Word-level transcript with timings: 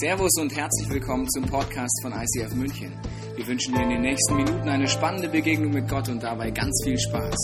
Servus 0.00 0.30
und 0.38 0.54
herzlich 0.54 0.88
willkommen 0.90 1.28
zum 1.28 1.44
Podcast 1.46 2.02
von 2.02 2.12
ICF 2.12 2.54
München. 2.54 2.96
Wir 3.34 3.44
wünschen 3.48 3.74
dir 3.74 3.82
in 3.82 3.88
den 3.88 4.02
nächsten 4.02 4.36
Minuten 4.36 4.68
eine 4.68 4.86
spannende 4.86 5.28
Begegnung 5.28 5.72
mit 5.72 5.88
Gott 5.88 6.08
und 6.08 6.22
dabei 6.22 6.52
ganz 6.52 6.80
viel 6.84 6.96
Spaß. 6.96 7.36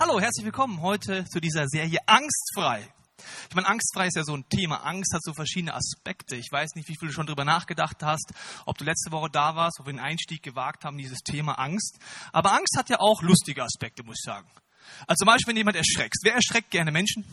Hallo, 0.00 0.18
herzlich 0.18 0.44
willkommen 0.44 0.82
heute 0.82 1.24
zu 1.26 1.38
dieser 1.38 1.68
Serie 1.68 2.00
Angstfrei. 2.06 2.92
Ich 3.48 3.54
meine, 3.54 3.68
angstfrei 3.68 4.08
ist 4.08 4.16
ja 4.16 4.24
so 4.24 4.34
ein 4.34 4.48
Thema. 4.48 4.84
Angst 4.84 5.14
hat 5.14 5.22
so 5.22 5.34
verschiedene 5.34 5.74
Aspekte. 5.74 6.34
Ich 6.34 6.50
weiß 6.50 6.74
nicht, 6.74 6.88
wie 6.88 6.96
viel 6.98 7.10
du 7.10 7.14
schon 7.14 7.26
drüber 7.26 7.44
nachgedacht 7.44 8.02
hast, 8.02 8.32
ob 8.66 8.76
du 8.76 8.82
letzte 8.82 9.12
Woche 9.12 9.30
da 9.30 9.54
warst, 9.54 9.78
ob 9.78 9.86
wir 9.86 9.92
den 9.92 10.00
Einstieg 10.00 10.42
gewagt 10.42 10.84
haben, 10.84 10.98
dieses 10.98 11.20
Thema 11.20 11.60
Angst. 11.60 12.00
Aber 12.32 12.54
Angst 12.54 12.76
hat 12.76 12.90
ja 12.90 12.98
auch 12.98 13.22
lustige 13.22 13.62
Aspekte, 13.62 14.02
muss 14.02 14.16
ich 14.18 14.24
sagen. 14.24 14.48
Also 15.06 15.24
zum 15.24 15.26
Beispiel, 15.26 15.50
wenn 15.50 15.56
jemand 15.56 15.76
erschreckt. 15.76 16.16
Wer 16.22 16.34
erschreckt 16.34 16.70
gerne 16.70 16.90
Menschen? 16.90 17.24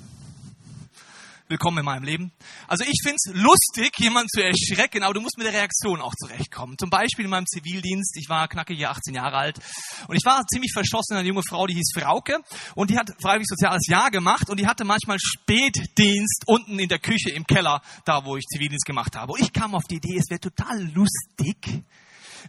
Willkommen 1.48 1.77
in 1.77 1.86
meinem 1.86 2.04
Leben. 2.04 2.32
Also 2.68 2.84
ich 2.86 3.00
finde 3.04 3.18
es 3.18 3.32
lustig, 3.36 3.91
jemanden 4.00 4.30
zu 4.30 4.41
erschrecken, 4.41 5.04
aber 5.04 5.13
du 5.13 5.22
musst 5.22 5.38
mit 5.38 5.46
der 5.46 5.54
Reaktion 5.54 6.02
auch 6.02 6.13
zurechtkommen. 6.16 6.76
Zum 6.80 6.90
Beispiel 6.90 7.26
in 7.26 7.30
meinem 7.30 7.46
Zivildienst, 7.46 8.18
ich 8.18 8.27
war 8.30 8.48
knackige 8.48 8.90
18 8.90 9.13
Jahre 9.13 9.38
alt 9.38 9.60
und 10.08 10.16
ich 10.16 10.26
war 10.26 10.41
ziemlich 10.52 10.72
verschossen 10.73 11.13
in 11.13 11.18
eine 11.20 11.27
junge 11.27 11.44
Frau, 11.48 11.68
die 11.68 11.76
hieß 11.76 11.91
Frauke 11.94 12.40
und 12.73 12.90
die 12.90 12.98
hat 12.98 13.12
freiwillig 13.22 13.46
soziales 13.48 13.85
Jahr 13.88 14.10
gemacht 14.10 14.49
und 14.49 14.60
die 14.60 14.66
hatte 14.66 14.85
manchmal 14.85 15.20
Spätdienst 15.20 16.46
unten 16.48 16.80
in 16.80 16.90
der 16.90 16.98
Küche 16.98 17.30
im 17.30 17.46
Keller, 17.46 17.80
da 18.05 18.26
wo 18.26 18.38
ich 18.38 18.46
Zivildienst 18.46 18.88
gemacht 18.88 19.16
habe. 19.16 19.34
Und 19.34 19.41
ich 19.41 19.54
kam 19.54 19.76
auf 19.76 19.84
die 19.84 19.98
Idee, 19.98 20.18
es 20.18 20.32
wäre 20.32 20.40
total 20.40 20.82
lustig, 20.96 21.84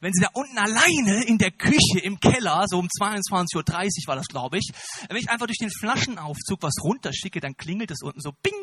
wenn 0.00 0.12
sie 0.12 0.22
da 0.22 0.28
unten 0.32 0.58
alleine 0.58 1.24
in 1.24 1.38
der 1.38 1.50
Küche 1.50 2.00
im 2.02 2.20
Keller, 2.20 2.64
so 2.66 2.78
um 2.78 2.86
22.30 2.86 3.56
Uhr 3.56 3.64
war 4.06 4.16
das, 4.16 4.26
glaube 4.26 4.58
ich, 4.58 4.70
wenn 5.08 5.16
ich 5.16 5.30
einfach 5.30 5.46
durch 5.46 5.58
den 5.58 5.70
Flaschenaufzug 5.70 6.62
was 6.62 6.74
runterschicke, 6.82 7.40
dann 7.40 7.56
klingelt 7.56 7.90
es 7.90 8.02
unten 8.02 8.20
so 8.20 8.32
bing. 8.42 8.54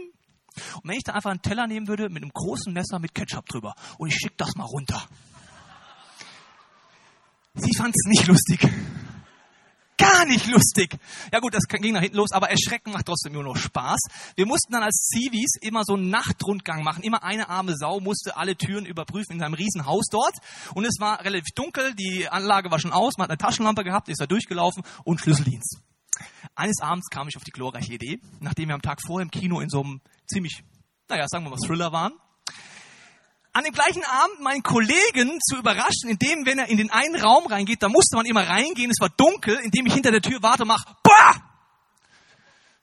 Und 0.75 0.89
wenn 0.89 0.97
ich 0.97 1.03
da 1.03 1.13
einfach 1.13 1.31
einen 1.31 1.41
Teller 1.41 1.67
nehmen 1.67 1.87
würde 1.87 2.09
mit 2.09 2.23
einem 2.23 2.31
großen 2.31 2.71
Messer 2.71 2.99
mit 2.99 3.15
Ketchup 3.15 3.47
drüber 3.47 3.75
und 3.97 4.09
ich 4.09 4.15
schicke 4.15 4.35
das 4.37 4.55
mal 4.55 4.65
runter. 4.65 5.07
Sie 7.55 7.75
fand 7.75 7.95
es 7.95 8.05
nicht 8.07 8.27
lustig 8.27 8.67
gar 9.97 10.25
nicht 10.25 10.47
lustig. 10.47 10.97
Ja 11.31 11.39
gut, 11.39 11.53
das 11.53 11.63
ging 11.67 11.93
nach 11.93 12.01
hinten 12.01 12.17
los, 12.17 12.31
aber 12.31 12.49
Erschrecken 12.49 12.91
macht 12.91 13.05
trotzdem 13.05 13.33
nur 13.33 13.43
noch 13.43 13.57
Spaß. 13.57 13.99
Wir 14.35 14.45
mussten 14.45 14.73
dann 14.73 14.83
als 14.83 15.07
Zivis 15.07 15.55
immer 15.61 15.83
so 15.83 15.93
einen 15.93 16.09
Nachtrundgang 16.09 16.83
machen. 16.83 17.03
Immer 17.03 17.23
eine 17.23 17.49
arme 17.49 17.75
Sau 17.75 17.99
musste 17.99 18.37
alle 18.37 18.55
Türen 18.55 18.85
überprüfen 18.85 19.33
in 19.33 19.39
seinem 19.39 19.53
riesen 19.53 19.85
Haus 19.85 20.05
dort. 20.11 20.35
Und 20.73 20.85
es 20.85 20.99
war 20.99 21.23
relativ 21.23 21.53
dunkel, 21.55 21.93
die 21.95 22.27
Anlage 22.27 22.71
war 22.71 22.79
schon 22.79 22.93
aus, 22.93 23.17
man 23.17 23.25
hat 23.25 23.31
eine 23.31 23.37
Taschenlampe 23.37 23.83
gehabt, 23.83 24.09
ist 24.09 24.21
da 24.21 24.25
durchgelaufen 24.25 24.83
und 25.03 25.19
Schlüsseldienst. 25.19 25.79
Eines 26.55 26.79
Abends 26.81 27.09
kam 27.09 27.27
ich 27.27 27.37
auf 27.37 27.43
die 27.43 27.51
glorreiche 27.51 27.93
Idee, 27.93 28.19
nachdem 28.39 28.69
wir 28.69 28.75
am 28.75 28.81
Tag 28.81 29.01
vorher 29.01 29.23
im 29.23 29.31
Kino 29.31 29.59
in 29.59 29.69
so 29.69 29.81
einem 29.81 30.01
ziemlich, 30.27 30.63
naja, 31.09 31.25
sagen 31.27 31.45
wir 31.45 31.49
mal 31.49 31.57
Thriller 31.57 31.91
waren, 31.91 32.13
an 33.53 33.63
dem 33.63 33.73
gleichen 33.73 34.03
Abend 34.03 34.41
meinen 34.41 34.63
Kollegen 34.63 35.39
zu 35.39 35.57
überraschen, 35.57 36.09
indem, 36.09 36.45
wenn 36.45 36.57
er 36.57 36.67
in 36.67 36.77
den 36.77 36.89
einen 36.89 37.15
Raum 37.15 37.45
reingeht, 37.45 37.83
da 37.83 37.87
musste 37.87 38.15
man 38.15 38.25
immer 38.25 38.47
reingehen, 38.47 38.89
es 38.89 38.99
war 38.99 39.09
dunkel, 39.09 39.59
indem 39.63 39.85
ich 39.85 39.93
hinter 39.93 40.11
der 40.11 40.21
Tür 40.21 40.41
warte 40.41 40.63
und 40.63 40.69
mache, 40.69 40.85
Bah! 41.03 41.35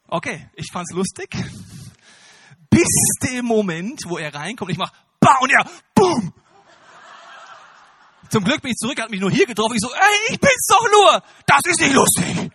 Okay, 0.07 0.49
ich 0.55 0.69
fand's 0.73 0.93
lustig. 0.93 1.31
Bis 2.71 2.89
dem 3.25 3.45
Moment, 3.47 4.03
wo 4.07 4.19
er 4.19 4.33
reinkommt, 4.33 4.71
ich 4.71 4.79
mache, 4.79 4.95
Bah! 5.19 5.39
Und 5.41 5.51
er, 5.51 5.69
Boom! 5.95 6.33
Zum 8.29 8.45
Glück 8.45 8.63
bin 8.63 8.71
ich 8.71 8.77
zurück, 8.77 8.97
er 8.99 9.05
hat 9.05 9.11
mich 9.11 9.21
nur 9.21 9.31
hier 9.33 9.47
getroffen. 9.47 9.75
Ich 9.75 9.81
so, 9.81 9.93
ey, 9.93 10.33
ich 10.33 10.39
bin's 10.39 10.67
doch 10.69 10.89
nur! 10.93 11.23
Das 11.47 11.61
ist 11.65 11.81
nicht 11.81 11.95
lustig! 11.95 12.53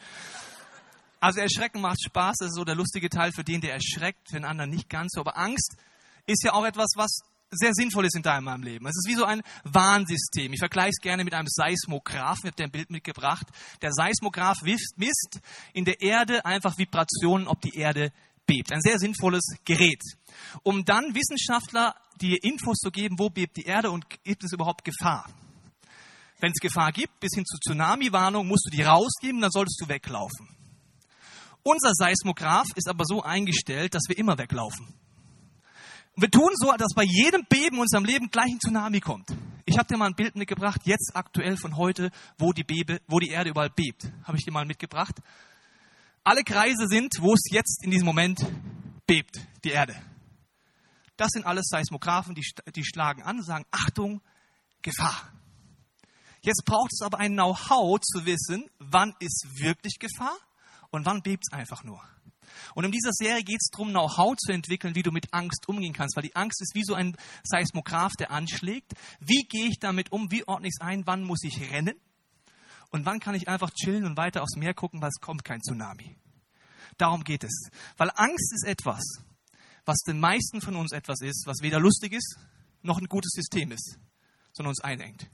Also 1.19 1.41
Erschrecken 1.41 1.81
macht 1.81 2.01
Spaß, 2.01 2.37
das 2.39 2.49
ist 2.49 2.55
so 2.55 2.63
der 2.63 2.75
lustige 2.75 3.09
Teil 3.09 3.31
für 3.33 3.43
den, 3.43 3.59
der 3.59 3.73
erschreckt, 3.73 4.29
für 4.29 4.35
den 4.35 4.45
anderen 4.45 4.69
nicht 4.69 4.89
ganz 4.89 5.11
so. 5.13 5.21
Aber 5.21 5.37
Angst 5.37 5.75
ist 6.27 6.43
ja 6.45 6.53
auch 6.53 6.65
etwas, 6.65 6.91
was 6.95 7.23
sehr 7.51 7.73
sinnvoll 7.73 8.05
ist 8.05 8.15
in 8.15 8.23
deinem 8.23 8.63
Leben. 8.63 8.85
Es 8.85 8.95
ist 8.95 9.07
wie 9.07 9.15
so 9.15 9.25
ein 9.25 9.41
Warnsystem. 9.63 10.53
Ich 10.53 10.59
vergleiche 10.59 10.91
es 10.91 11.01
gerne 11.01 11.23
mit 11.23 11.33
einem 11.33 11.47
Seismograph. 11.47 12.39
Ich 12.39 12.45
habe 12.45 12.55
dir 12.55 12.63
ein 12.65 12.71
Bild 12.71 12.89
mitgebracht. 12.89 13.47
Der 13.81 13.91
Seismograph 13.93 14.61
misst 14.61 15.39
in 15.73 15.85
der 15.85 16.01
Erde 16.01 16.45
einfach 16.45 16.77
Vibrationen, 16.77 17.47
ob 17.47 17.61
die 17.61 17.77
Erde 17.77 18.11
bebt. 18.45 18.71
Ein 18.71 18.81
sehr 18.81 18.99
sinnvolles 18.99 19.43
Gerät. 19.63 20.01
Um 20.63 20.85
dann 20.85 21.15
Wissenschaftler 21.15 21.95
die 22.21 22.35
Infos 22.37 22.77
zu 22.77 22.91
geben, 22.91 23.19
wo 23.19 23.29
bebt 23.29 23.57
die 23.57 23.63
Erde 23.65 23.91
und 23.91 24.05
gibt 24.23 24.43
es 24.43 24.53
überhaupt 24.53 24.83
Gefahr. 24.83 25.29
Wenn 26.39 26.51
es 26.51 26.59
Gefahr 26.61 26.91
gibt, 26.91 27.19
bis 27.19 27.31
hin 27.33 27.45
zu 27.45 27.57
Tsunami-Warnung, 27.57 28.47
musst 28.47 28.67
du 28.67 28.75
die 28.75 28.83
rausgeben, 28.83 29.41
dann 29.41 29.51
solltest 29.51 29.79
du 29.81 29.87
weglaufen. 29.87 30.49
Unser 31.63 31.93
Seismograph 31.93 32.67
ist 32.75 32.87
aber 32.87 33.05
so 33.05 33.23
eingestellt, 33.23 33.95
dass 33.95 34.03
wir 34.07 34.17
immer 34.17 34.37
weglaufen. 34.37 34.93
Und 36.15 36.21
wir 36.21 36.31
tun 36.31 36.51
so, 36.53 36.71
dass 36.77 36.93
bei 36.95 37.03
jedem 37.03 37.45
Beben 37.45 37.75
in 37.75 37.81
unserem 37.81 38.05
Leben 38.05 38.29
gleich 38.29 38.51
ein 38.51 38.59
Tsunami 38.59 39.01
kommt. 39.01 39.35
Ich 39.65 39.77
habe 39.77 39.87
dir 39.87 39.97
mal 39.97 40.05
ein 40.05 40.15
Bild 40.15 40.35
mitgebracht, 40.35 40.81
jetzt 40.85 41.11
aktuell 41.13 41.57
von 41.57 41.75
heute, 41.75 42.09
wo 42.37 42.53
die, 42.53 42.63
Bebe, 42.63 43.01
wo 43.07 43.19
die 43.19 43.29
Erde 43.29 43.49
überall 43.49 43.69
bebt. 43.69 44.09
Habe 44.23 44.37
ich 44.37 44.45
dir 44.45 44.51
mal 44.51 44.65
mitgebracht. 44.65 45.15
Alle 46.23 46.43
Kreise 46.43 46.87
sind, 46.87 47.15
wo 47.19 47.33
es 47.33 47.43
jetzt 47.51 47.83
in 47.83 47.91
diesem 47.91 48.05
Moment 48.05 48.39
bebt, 49.05 49.45
die 49.63 49.71
Erde. 49.71 49.95
Das 51.17 51.29
sind 51.31 51.45
alles 51.45 51.67
Seismographen, 51.69 52.33
die, 52.33 52.45
die 52.73 52.85
schlagen 52.85 53.23
an 53.23 53.37
und 53.37 53.45
sagen, 53.45 53.65
Achtung, 53.71 54.21
Gefahr. 54.81 55.33
Jetzt 56.41 56.63
braucht 56.63 56.93
es 56.93 57.01
aber 57.01 57.19
ein 57.19 57.33
Know-how 57.33 57.99
zu 57.99 58.25
wissen, 58.25 58.69
wann 58.79 59.13
ist 59.19 59.47
wirklich 59.59 59.97
Gefahr 59.99 60.37
und 60.91 61.05
wann 61.05 61.21
bebt 61.23 61.43
es 61.45 61.51
einfach 61.51 61.83
nur. 61.83 62.01
Und 62.73 62.83
in 62.85 62.91
dieser 62.91 63.11
Serie 63.11 63.43
geht 63.43 63.61
es 63.61 63.69
darum, 63.69 63.89
Know-how 63.89 64.35
zu 64.37 64.51
entwickeln, 64.51 64.95
wie 64.95 65.03
du 65.03 65.11
mit 65.11 65.33
Angst 65.33 65.67
umgehen 65.67 65.93
kannst, 65.93 66.15
weil 66.15 66.23
die 66.23 66.35
Angst 66.35 66.61
ist 66.61 66.75
wie 66.75 66.83
so 66.83 66.93
ein 66.93 67.15
Seismograph, 67.43 68.13
der 68.13 68.31
anschlägt. 68.31 68.93
Wie 69.19 69.43
gehe 69.47 69.67
ich 69.67 69.79
damit 69.79 70.11
um? 70.11 70.31
Wie 70.31 70.47
ordne 70.47 70.67
ich 70.67 70.73
es 70.79 70.85
ein? 70.85 71.05
Wann 71.05 71.23
muss 71.23 71.43
ich 71.43 71.71
rennen? 71.71 71.95
Und 72.91 73.05
wann 73.05 73.19
kann 73.19 73.35
ich 73.35 73.47
einfach 73.47 73.71
chillen 73.71 74.05
und 74.05 74.17
weiter 74.17 74.41
aufs 74.41 74.55
Meer 74.55 74.73
gucken, 74.73 75.01
weil 75.01 75.09
es 75.09 75.21
kommt 75.21 75.43
kein 75.43 75.61
Tsunami? 75.61 76.17
Darum 76.97 77.23
geht 77.23 77.43
es. 77.43 77.69
Weil 77.97 78.11
Angst 78.15 78.53
ist 78.53 78.65
etwas, 78.65 79.03
was 79.85 79.97
den 80.07 80.19
meisten 80.19 80.61
von 80.61 80.75
uns 80.75 80.91
etwas 80.91 81.21
ist, 81.21 81.43
was 81.45 81.61
weder 81.61 81.79
lustig 81.79 82.13
ist, 82.13 82.37
noch 82.81 82.99
ein 82.99 83.07
gutes 83.07 83.31
System 83.33 83.71
ist, 83.71 83.99
sondern 84.53 84.69
uns 84.69 84.81
einengt. 84.81 85.29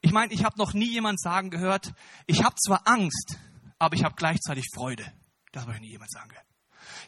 Ich 0.00 0.12
meine, 0.12 0.32
ich 0.32 0.44
habe 0.44 0.58
noch 0.58 0.74
nie 0.74 0.90
jemand 0.90 1.20
sagen 1.20 1.50
gehört, 1.50 1.94
ich 2.26 2.42
habe 2.44 2.56
zwar 2.56 2.86
Angst, 2.86 3.38
aber 3.78 3.94
ich 3.94 4.04
habe 4.04 4.14
gleichzeitig 4.16 4.66
Freude. 4.74 5.04
Das 5.56 5.64
habe 5.64 5.76
ich 5.76 5.80
nie 5.80 5.88
jemand 5.88 6.10
sagen 6.10 6.28
gehört. 6.28 6.44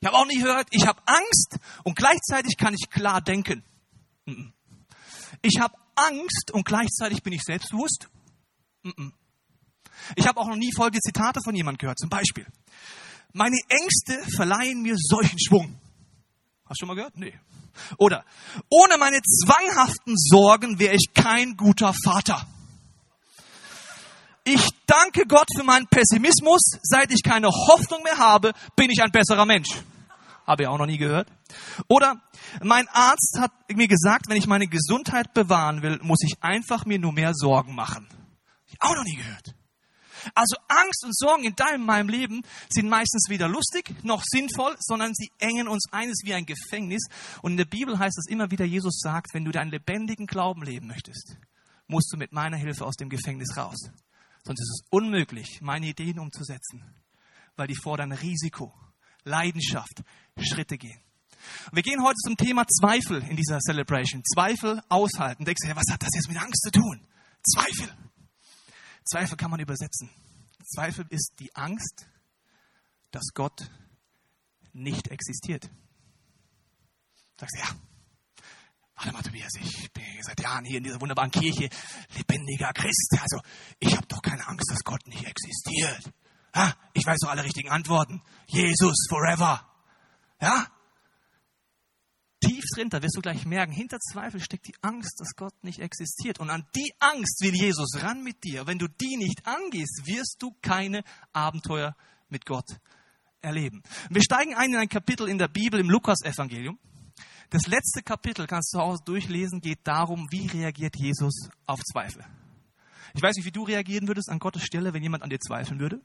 Ich 0.00 0.06
habe 0.06 0.16
auch 0.16 0.24
nie 0.24 0.38
gehört, 0.38 0.68
ich 0.70 0.86
habe 0.86 1.02
Angst 1.04 1.58
und 1.84 1.96
gleichzeitig 1.96 2.56
kann 2.56 2.72
ich 2.72 2.88
klar 2.88 3.20
denken. 3.20 3.62
Ich 5.42 5.60
habe 5.60 5.74
Angst 5.94 6.50
und 6.52 6.64
gleichzeitig 6.64 7.22
bin 7.22 7.34
ich 7.34 7.42
selbstbewusst. 7.42 8.08
Ich 10.16 10.26
habe 10.26 10.40
auch 10.40 10.46
noch 10.46 10.56
nie 10.56 10.72
folgende 10.74 11.00
Zitate 11.00 11.40
von 11.44 11.54
jemandem 11.54 11.76
gehört. 11.76 11.98
Zum 11.98 12.08
Beispiel, 12.08 12.46
meine 13.34 13.58
Ängste 13.68 14.18
verleihen 14.34 14.80
mir 14.80 14.96
solchen 14.96 15.38
Schwung. 15.38 15.78
Hast 16.64 16.80
du 16.80 16.86
schon 16.86 16.88
mal 16.88 16.94
gehört? 16.94 17.18
Nee. 17.18 17.38
Oder, 17.98 18.24
ohne 18.70 18.96
meine 18.96 19.20
zwanghaften 19.20 20.14
Sorgen 20.16 20.78
wäre 20.78 20.94
ich 20.94 21.12
kein 21.12 21.54
guter 21.54 21.92
Vater. 22.02 22.48
Ich 24.50 24.70
danke 24.86 25.26
Gott 25.26 25.46
für 25.54 25.62
meinen 25.62 25.86
Pessimismus. 25.88 26.62
Seit 26.80 27.12
ich 27.12 27.22
keine 27.22 27.48
Hoffnung 27.48 28.02
mehr 28.02 28.16
habe, 28.16 28.54
bin 28.76 28.88
ich 28.88 29.02
ein 29.02 29.10
besserer 29.10 29.44
Mensch. 29.44 29.68
Habe 30.46 30.62
ich 30.62 30.68
auch 30.70 30.78
noch 30.78 30.86
nie 30.86 30.96
gehört. 30.96 31.30
Oder 31.86 32.22
mein 32.62 32.88
Arzt 32.88 33.36
hat 33.38 33.52
mir 33.68 33.88
gesagt, 33.88 34.30
wenn 34.30 34.38
ich 34.38 34.46
meine 34.46 34.66
Gesundheit 34.66 35.34
bewahren 35.34 35.82
will, 35.82 35.98
muss 36.00 36.22
ich 36.22 36.42
einfach 36.42 36.86
mir 36.86 36.98
nur 36.98 37.12
mehr 37.12 37.34
Sorgen 37.34 37.74
machen. 37.74 38.08
Ich 38.68 38.80
auch 38.80 38.94
noch 38.94 39.04
nie 39.04 39.16
gehört. 39.16 39.54
Also 40.34 40.56
Angst 40.68 41.04
und 41.04 41.14
Sorgen 41.14 41.44
in 41.44 41.54
deinem, 41.54 41.84
meinem 41.84 42.08
Leben 42.08 42.40
sind 42.70 42.88
meistens 42.88 43.28
weder 43.28 43.50
lustig 43.50 44.02
noch 44.02 44.22
sinnvoll, 44.24 44.76
sondern 44.78 45.12
sie 45.14 45.28
engen 45.38 45.68
uns 45.68 45.84
ein, 45.92 46.08
ist 46.08 46.24
wie 46.24 46.32
ein 46.32 46.46
Gefängnis. 46.46 47.02
Und 47.42 47.50
in 47.50 47.56
der 47.58 47.66
Bibel 47.66 47.98
heißt 47.98 48.16
es 48.16 48.30
immer 48.30 48.50
wieder, 48.50 48.64
Jesus 48.64 48.98
sagt, 48.98 49.34
wenn 49.34 49.44
du 49.44 49.50
deinen 49.50 49.70
lebendigen 49.70 50.26
Glauben 50.26 50.62
leben 50.62 50.86
möchtest, 50.86 51.36
musst 51.86 52.10
du 52.10 52.16
mit 52.16 52.32
meiner 52.32 52.56
Hilfe 52.56 52.86
aus 52.86 52.96
dem 52.96 53.10
Gefängnis 53.10 53.54
raus. 53.54 53.90
Sonst 54.48 54.62
ist 54.62 54.80
es 54.80 54.86
unmöglich, 54.88 55.60
meine 55.60 55.88
Ideen 55.88 56.18
umzusetzen, 56.18 56.82
weil 57.56 57.66
die 57.66 57.76
fordern 57.76 58.12
Risiko, 58.12 58.72
Leidenschaft, 59.24 60.02
Schritte 60.40 60.78
gehen. 60.78 60.98
Und 61.66 61.76
wir 61.76 61.82
gehen 61.82 62.02
heute 62.02 62.16
zum 62.24 62.34
Thema 62.34 62.66
Zweifel 62.66 63.22
in 63.24 63.36
dieser 63.36 63.58
Celebration. 63.58 64.22
Zweifel 64.24 64.82
aushalten. 64.88 65.44
Denkst 65.44 65.68
du, 65.68 65.76
was 65.76 65.92
hat 65.92 66.02
das 66.02 66.14
jetzt 66.14 66.28
mit 66.28 66.40
Angst 66.40 66.62
zu 66.62 66.70
tun? 66.70 67.06
Zweifel. 67.42 67.94
Zweifel 69.04 69.36
kann 69.36 69.50
man 69.50 69.60
übersetzen. 69.60 70.08
Zweifel 70.64 71.04
ist 71.10 71.34
die 71.40 71.54
Angst, 71.54 72.08
dass 73.10 73.34
Gott 73.34 73.70
nicht 74.72 75.08
existiert. 75.08 75.68
Sagst 77.36 77.54
du, 77.54 77.60
ja, 77.60 77.80
Mal, 79.04 79.22
Tobias, 79.22 79.52
ich 79.60 79.92
bin 79.92 80.04
seit 80.22 80.40
Jahren 80.40 80.64
hier 80.64 80.78
in 80.78 80.84
dieser 80.84 81.00
wunderbaren 81.00 81.30
Kirche, 81.30 81.70
lebendiger 82.16 82.72
Christ. 82.72 83.16
Also, 83.20 83.40
ich 83.78 83.96
habe 83.96 84.06
doch 84.06 84.20
keine 84.20 84.46
Angst, 84.46 84.70
dass 84.70 84.82
Gott 84.84 85.06
nicht 85.06 85.24
existiert. 85.24 86.12
Ha? 86.54 86.74
Ich 86.94 87.06
weiß 87.06 87.18
doch 87.20 87.30
alle 87.30 87.44
richtigen 87.44 87.70
Antworten. 87.70 88.22
Jesus 88.48 89.06
forever. 89.08 89.66
Ja? 90.40 90.66
Tief 92.40 92.64
drin, 92.74 92.88
da 92.90 93.02
wirst 93.02 93.16
du 93.16 93.20
gleich 93.20 93.46
merken, 93.46 93.72
hinter 93.72 93.98
Zweifel 93.98 94.40
steckt 94.40 94.68
die 94.68 94.74
Angst, 94.82 95.20
dass 95.20 95.34
Gott 95.36 95.54
nicht 95.62 95.80
existiert. 95.80 96.38
Und 96.38 96.50
an 96.50 96.66
die 96.74 96.92
Angst 97.00 97.40
will 97.40 97.54
Jesus 97.54 98.02
ran 98.02 98.22
mit 98.22 98.44
dir. 98.44 98.66
Wenn 98.66 98.78
du 98.78 98.88
die 98.88 99.16
nicht 99.16 99.46
angehst, 99.46 100.02
wirst 100.06 100.36
du 100.40 100.54
keine 100.60 101.02
Abenteuer 101.32 101.96
mit 102.28 102.46
Gott 102.46 102.78
erleben. 103.40 103.82
Wir 104.10 104.22
steigen 104.22 104.54
ein 104.54 104.72
in 104.72 104.76
ein 104.76 104.88
Kapitel 104.88 105.28
in 105.28 105.38
der 105.38 105.48
Bibel 105.48 105.80
im 105.80 105.88
Lukas-Evangelium. 105.88 106.78
Das 107.50 107.66
letzte 107.66 108.02
Kapitel 108.02 108.46
kannst 108.46 108.74
du 108.74 108.78
zu 108.78 108.84
Hause 108.84 109.02
durchlesen, 109.04 109.60
geht 109.60 109.80
darum, 109.84 110.26
wie 110.30 110.46
reagiert 110.46 110.96
Jesus 110.96 111.48
auf 111.66 111.80
Zweifel. 111.80 112.24
Ich 113.14 113.22
weiß 113.22 113.36
nicht, 113.36 113.46
wie 113.46 113.52
du 113.52 113.62
reagieren 113.62 114.06
würdest 114.06 114.28
an 114.28 114.38
Gottes 114.38 114.62
Stelle, 114.62 114.92
wenn 114.92 115.02
jemand 115.02 115.22
an 115.22 115.30
dir 115.30 115.40
zweifeln 115.40 115.80
würde. 115.80 116.00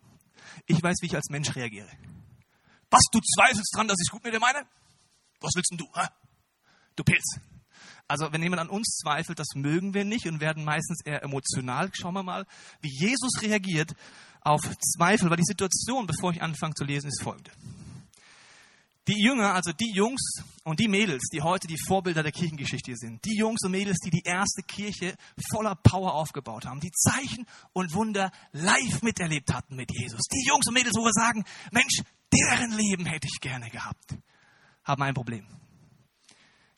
Ich 0.67 0.81
weiß, 0.81 0.97
wie 1.01 1.07
ich 1.07 1.15
als 1.15 1.29
Mensch 1.29 1.53
reagiere. 1.55 1.89
Was, 2.89 3.03
du 3.11 3.19
zweifelst 3.19 3.75
dran, 3.75 3.87
dass 3.87 3.97
ich 4.01 4.09
gut 4.09 4.23
mit 4.23 4.33
dir 4.33 4.39
meine? 4.39 4.65
Was 5.41 5.51
willst 5.55 5.71
denn 5.71 5.79
du? 5.79 5.87
Hä? 5.93 6.07
Du 6.95 7.03
Pilz. 7.03 7.39
Also 8.07 8.31
wenn 8.31 8.43
jemand 8.43 8.61
an 8.61 8.69
uns 8.69 8.99
zweifelt, 9.01 9.39
das 9.39 9.47
mögen 9.55 9.93
wir 9.93 10.05
nicht 10.05 10.27
und 10.27 10.39
werden 10.39 10.63
meistens 10.63 11.01
eher 11.03 11.23
emotional. 11.23 11.89
Schauen 11.93 12.13
wir 12.13 12.23
mal, 12.23 12.45
wie 12.81 12.89
Jesus 12.89 13.41
reagiert 13.41 13.93
auf 14.41 14.61
Zweifel, 14.79 15.29
weil 15.29 15.37
die 15.37 15.43
Situation, 15.43 16.05
bevor 16.05 16.31
ich 16.31 16.41
anfange 16.41 16.75
zu 16.75 16.83
lesen, 16.83 17.07
ist 17.07 17.21
folgende. 17.21 17.51
Die 19.07 19.21
Jünger, 19.21 19.53
also 19.53 19.73
die 19.73 19.91
Jungs 19.93 20.21
und 20.63 20.79
die 20.79 20.87
Mädels, 20.87 21.23
die 21.33 21.41
heute 21.41 21.67
die 21.67 21.77
Vorbilder 21.87 22.23
der 22.23 22.31
Kirchengeschichte 22.31 22.95
sind, 22.95 23.23
die 23.25 23.35
Jungs 23.35 23.61
und 23.65 23.71
Mädels, 23.71 23.97
die 23.99 24.09
die 24.09 24.23
erste 24.23 24.63
Kirche 24.63 25.15
voller 25.51 25.75
Power 25.75 26.13
aufgebaut 26.13 26.65
haben, 26.65 26.79
die 26.79 26.91
Zeichen 26.91 27.45
und 27.73 27.93
Wunder 27.93 28.31
live 28.53 29.01
miterlebt 29.01 29.53
hatten 29.53 29.75
mit 29.75 29.91
Jesus, 29.91 30.21
die 30.31 30.47
Jungs 30.47 30.67
und 30.67 30.73
Mädels, 30.73 30.95
wo 30.95 31.03
wir 31.03 31.11
sagen, 31.11 31.43
Mensch, 31.71 32.01
deren 32.31 32.71
Leben 32.71 33.05
hätte 33.05 33.27
ich 33.27 33.41
gerne 33.41 33.69
gehabt, 33.69 34.15
haben 34.85 35.03
ein 35.03 35.13
Problem. 35.13 35.45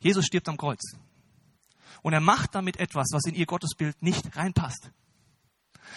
Jesus 0.01 0.25
stirbt 0.25 0.49
am 0.49 0.57
Kreuz. 0.57 0.95
Und 2.01 2.13
er 2.13 2.21
macht 2.21 2.55
damit 2.55 2.77
etwas, 2.77 3.07
was 3.11 3.25
in 3.25 3.35
ihr 3.35 3.45
Gottesbild 3.45 4.01
nicht 4.01 4.35
reinpasst. 4.35 4.91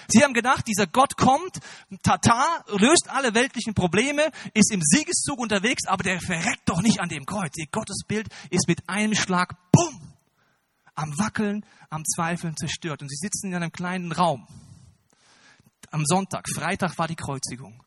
Sie 0.09 0.23
haben 0.23 0.35
gedacht, 0.35 0.67
dieser 0.67 0.87
Gott 0.87 1.17
kommt, 1.17 1.59
Tata, 2.03 2.65
löst 2.69 3.09
alle 3.09 3.35
weltlichen 3.35 3.75
Probleme, 3.75 4.31
ist 4.55 4.73
im 4.73 4.81
Siegeszug 4.83 5.39
unterwegs, 5.39 5.87
aber 5.87 6.03
der 6.03 6.21
verreckt 6.21 6.67
doch 6.67 6.81
nicht 6.81 7.01
an 7.01 7.09
dem 7.09 7.27
Kreuz. 7.27 7.53
Ihr 7.57 7.67
Gottesbild 7.71 8.29
ist 8.51 8.69
mit 8.69 8.89
einem 8.89 9.15
Schlag, 9.15 9.55
bumm, 9.73 10.15
am 10.95 11.19
Wackeln, 11.19 11.65
am 11.91 12.05
Zweifeln 12.05 12.57
zerstört. 12.57 13.03
Und 13.03 13.09
sie 13.09 13.17
sitzen 13.17 13.49
in 13.49 13.55
einem 13.55 13.73
kleinen 13.73 14.13
Raum. 14.13 14.47
Am 15.91 16.05
Sonntag, 16.05 16.47
Freitag 16.53 16.99
war 16.99 17.09
die 17.09 17.17
Kreuzigung. 17.17 17.83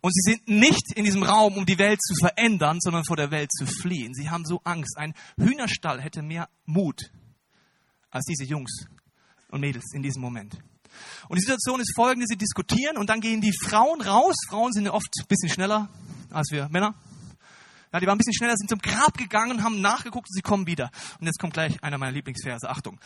Und 0.00 0.12
sie 0.14 0.32
sind 0.32 0.48
nicht 0.48 0.92
in 0.94 1.04
diesem 1.04 1.22
Raum, 1.22 1.56
um 1.56 1.66
die 1.66 1.78
Welt 1.78 2.02
zu 2.02 2.14
verändern, 2.14 2.78
sondern 2.80 3.04
vor 3.04 3.16
der 3.16 3.30
Welt 3.30 3.52
zu 3.52 3.66
fliehen. 3.66 4.14
Sie 4.14 4.30
haben 4.30 4.44
so 4.44 4.60
Angst. 4.64 4.96
Ein 4.98 5.14
Hühnerstall 5.36 6.00
hätte 6.00 6.22
mehr 6.22 6.48
Mut 6.66 7.10
als 8.10 8.24
diese 8.26 8.44
Jungs 8.44 8.86
und 9.48 9.60
Mädels 9.60 9.92
in 9.94 10.02
diesem 10.02 10.22
Moment. 10.22 10.58
Und 11.28 11.36
die 11.36 11.42
Situation 11.42 11.80
ist 11.80 11.92
folgende, 11.94 12.26
sie 12.26 12.36
diskutieren 12.36 12.96
und 12.96 13.10
dann 13.10 13.20
gehen 13.20 13.40
die 13.40 13.52
Frauen 13.64 14.00
raus. 14.00 14.34
Frauen 14.48 14.72
sind 14.72 14.86
ja 14.86 14.92
oft 14.92 15.08
ein 15.18 15.26
bisschen 15.26 15.48
schneller 15.48 15.88
als 16.30 16.50
wir 16.50 16.68
Männer. 16.70 16.94
Ja, 17.92 18.00
die 18.00 18.06
waren 18.06 18.14
ein 18.14 18.18
bisschen 18.18 18.34
schneller, 18.34 18.54
sind 18.56 18.70
zum 18.70 18.78
Grab 18.78 19.18
gegangen, 19.18 19.62
haben 19.62 19.80
nachgeguckt 19.80 20.28
und 20.28 20.34
sie 20.34 20.42
kommen 20.42 20.66
wieder. 20.66 20.90
Und 21.20 21.26
jetzt 21.26 21.38
kommt 21.38 21.52
gleich 21.52 21.82
einer 21.82 21.98
meiner 21.98 22.12
Lieblingsverse. 22.12 22.70
Achtung. 22.70 22.98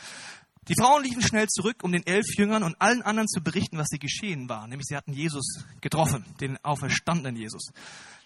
Die 0.69 0.75
Frauen 0.79 1.03
liefen 1.03 1.21
schnell 1.21 1.47
zurück, 1.47 1.77
um 1.83 1.91
den 1.91 2.05
elf 2.05 2.25
Jüngern 2.37 2.63
und 2.63 2.75
allen 2.81 3.01
anderen 3.01 3.27
zu 3.27 3.41
berichten, 3.41 3.77
was 3.77 3.87
sie 3.89 3.99
geschehen 3.99 4.49
war. 4.49 4.67
Nämlich 4.67 4.87
sie 4.87 4.97
hatten 4.97 5.13
Jesus 5.13 5.63
getroffen, 5.79 6.25
den 6.41 6.57
auferstandenen 6.63 7.37
Jesus. 7.37 7.71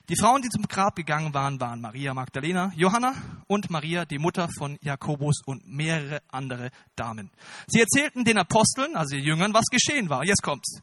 Die 0.10 0.16
Frauen, 0.16 0.42
die 0.42 0.50
zum 0.50 0.68
Grab 0.68 0.96
gegangen 0.96 1.34
waren, 1.34 1.60
waren 1.60 1.80
Maria 1.80 2.14
Magdalena, 2.14 2.74
Johanna 2.76 3.14
und 3.48 3.70
Maria, 3.70 4.06
die 4.06 4.18
Mutter 4.18 4.50
von 4.58 4.78
Jakobus 4.82 5.42
und 5.46 5.66
mehrere 5.68 6.22
andere 6.28 6.72
Damen. 6.96 7.32
Sie 7.68 7.80
erzählten 7.80 8.26
den 8.26 8.38
Aposteln, 8.38 8.96
also 8.96 9.16
den 9.16 9.24
Jüngern, 9.24 9.54
was 9.54 9.66
geschehen 9.66 10.10
war. 10.10 10.26
Jetzt 10.26 10.42
kommt's. 10.42 10.82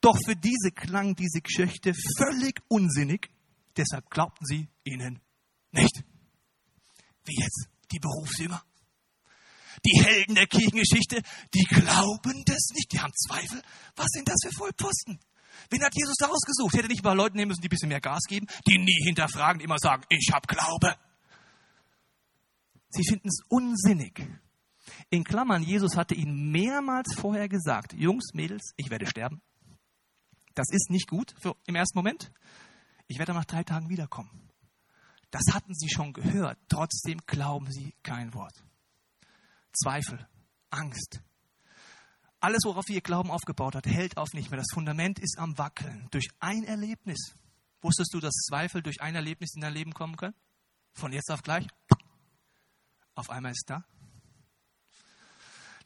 Doch 0.00 0.16
für 0.24 0.36
diese 0.36 0.72
klang 0.72 1.14
diese 1.14 1.40
Geschichte 1.40 1.92
völlig 2.18 2.60
unsinnig, 2.68 3.30
deshalb 3.76 4.10
glaubten 4.10 4.44
sie 4.46 4.68
ihnen 4.84 5.20
nicht. 5.70 6.02
Wie 7.24 7.40
jetzt 7.40 7.68
die 7.92 7.98
Berufsjünger? 7.98 8.62
Die 9.84 10.02
Helden 10.02 10.34
der 10.34 10.46
Kirchengeschichte, 10.46 11.22
die 11.54 11.64
glauben 11.64 12.44
das 12.46 12.68
nicht, 12.74 12.92
die 12.92 13.00
haben 13.00 13.12
Zweifel. 13.14 13.62
Was 13.94 14.08
sind 14.10 14.28
das 14.28 14.38
für 14.42 14.52
Vollposten? 14.52 15.20
Wen 15.70 15.82
hat 15.82 15.94
Jesus 15.94 16.16
da 16.18 16.26
ausgesucht? 16.26 16.74
Hätte 16.74 16.88
nicht 16.88 17.04
mal 17.04 17.12
Leute 17.12 17.36
nehmen 17.36 17.48
müssen, 17.48 17.60
die 17.60 17.68
ein 17.68 17.70
bisschen 17.70 17.88
mehr 17.88 18.00
Gas 18.00 18.22
geben, 18.28 18.46
die 18.66 18.78
nie 18.78 19.04
hinterfragen, 19.04 19.58
die 19.58 19.64
immer 19.64 19.78
sagen, 19.78 20.04
ich 20.08 20.30
habe 20.32 20.46
Glaube. 20.46 20.96
Sie 22.90 23.04
finden 23.04 23.28
es 23.28 23.40
unsinnig. 23.48 24.26
In 25.10 25.24
Klammern, 25.24 25.62
Jesus 25.62 25.96
hatte 25.96 26.14
ihnen 26.14 26.50
mehrmals 26.50 27.14
vorher 27.14 27.48
gesagt, 27.48 27.92
Jungs, 27.92 28.32
Mädels, 28.34 28.72
ich 28.76 28.90
werde 28.90 29.06
sterben. 29.06 29.40
Das 30.54 30.68
ist 30.70 30.90
nicht 30.90 31.08
gut 31.08 31.34
für, 31.38 31.54
im 31.66 31.74
ersten 31.74 31.98
Moment. 31.98 32.32
Ich 33.08 33.18
werde 33.18 33.34
nach 33.34 33.44
drei 33.44 33.62
Tagen 33.62 33.88
wiederkommen. 33.88 34.30
Das 35.30 35.42
hatten 35.52 35.74
sie 35.74 35.88
schon 35.90 36.12
gehört. 36.12 36.58
Trotzdem 36.68 37.18
glauben 37.26 37.70
sie 37.70 37.94
kein 38.02 38.32
Wort. 38.34 38.64
Zweifel, 39.72 40.26
Angst, 40.70 41.20
alles, 42.46 42.60
worauf 42.64 42.88
ihr 42.88 43.00
Glauben 43.00 43.28
aufgebaut 43.28 43.74
hat, 43.74 43.86
hält 43.86 44.16
auf 44.16 44.32
nicht 44.32 44.52
mehr. 44.52 44.58
Das 44.58 44.72
Fundament 44.72 45.18
ist 45.18 45.36
am 45.36 45.58
Wackeln. 45.58 46.06
Durch 46.12 46.28
ein 46.38 46.62
Erlebnis. 46.62 47.34
Wusstest 47.80 48.14
du, 48.14 48.20
dass 48.20 48.34
Zweifel 48.34 48.82
durch 48.82 49.00
ein 49.00 49.16
Erlebnis 49.16 49.56
in 49.56 49.62
dein 49.62 49.74
Leben 49.74 49.92
kommen 49.92 50.16
können? 50.16 50.34
Von 50.92 51.12
jetzt 51.12 51.28
auf 51.32 51.42
gleich. 51.42 51.66
Auf 53.16 53.30
einmal 53.30 53.50
ist 53.50 53.64
da. 53.66 53.84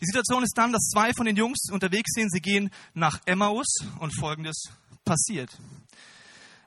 Die 0.03 0.05
Situation 0.05 0.43
ist 0.43 0.53
dann, 0.55 0.71
dass 0.71 0.83
zwei 0.89 1.15
von 1.15 1.25
den 1.25 1.37
Jungs 1.37 1.71
unterwegs 1.73 2.13
sind. 2.13 2.31
Sie 2.31 2.43
gehen 2.43 2.71
nach 2.93 3.23
Emmaus 3.25 3.67
und 3.99 4.15
folgendes 4.15 4.65
passiert. 5.03 5.59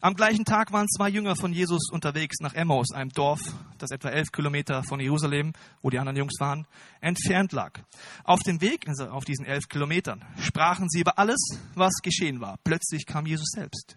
Am 0.03 0.15
gleichen 0.15 0.43
Tag 0.43 0.73
waren 0.73 0.89
zwei 0.89 1.07
Jünger 1.07 1.37
von 1.37 1.53
Jesus 1.53 1.89
unterwegs 1.89 2.41
nach 2.41 2.53
Emmaus, 2.53 2.91
einem 2.91 3.11
Dorf, 3.11 3.39
das 3.77 3.91
etwa 3.91 4.09
elf 4.09 4.33
Kilometer 4.33 4.83
von 4.83 4.99
Jerusalem, 4.99 5.53
wo 5.81 5.89
die 5.89 5.97
anderen 5.97 6.17
Jungs 6.17 6.41
waren, 6.41 6.67
entfernt 6.99 7.53
lag. 7.53 7.79
Auf 8.25 8.41
dem 8.41 8.59
Weg, 8.59 8.85
also 8.89 9.05
auf 9.05 9.23
diesen 9.23 9.45
elf 9.45 9.69
Kilometern, 9.69 10.21
sprachen 10.37 10.89
sie 10.89 10.99
über 10.99 11.17
alles, 11.17 11.39
was 11.75 11.93
geschehen 12.03 12.41
war. 12.41 12.57
Plötzlich 12.65 13.05
kam 13.05 13.25
Jesus 13.25 13.47
selbst, 13.55 13.95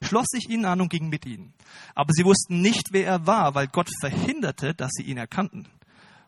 schloss 0.00 0.28
sich 0.28 0.48
ihnen 0.48 0.64
an 0.64 0.80
und 0.80 0.90
ging 0.90 1.08
mit 1.08 1.26
ihnen. 1.26 1.54
Aber 1.96 2.12
sie 2.12 2.24
wussten 2.24 2.60
nicht, 2.60 2.92
wer 2.92 3.08
er 3.08 3.26
war, 3.26 3.56
weil 3.56 3.66
Gott 3.66 3.90
verhinderte, 3.98 4.74
dass 4.74 4.92
sie 4.92 5.02
ihn 5.02 5.16
erkannten. 5.16 5.66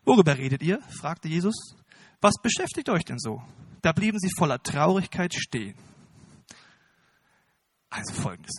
Worüber 0.05 0.37
redet 0.38 0.61
ihr? 0.61 0.81
fragte 1.00 1.29
Jesus. 1.29 1.77
Was 2.21 2.35
beschäftigt 2.43 2.88
euch 2.88 3.05
denn 3.05 3.21
so? 3.21 3.41
Da 3.81 3.93
blieben 3.93 4.19
sie 4.19 4.31
voller 4.37 4.61
Traurigkeit 4.61 5.33
stehen. 5.35 5.77
Also 7.91 8.12
folgendes. 8.12 8.57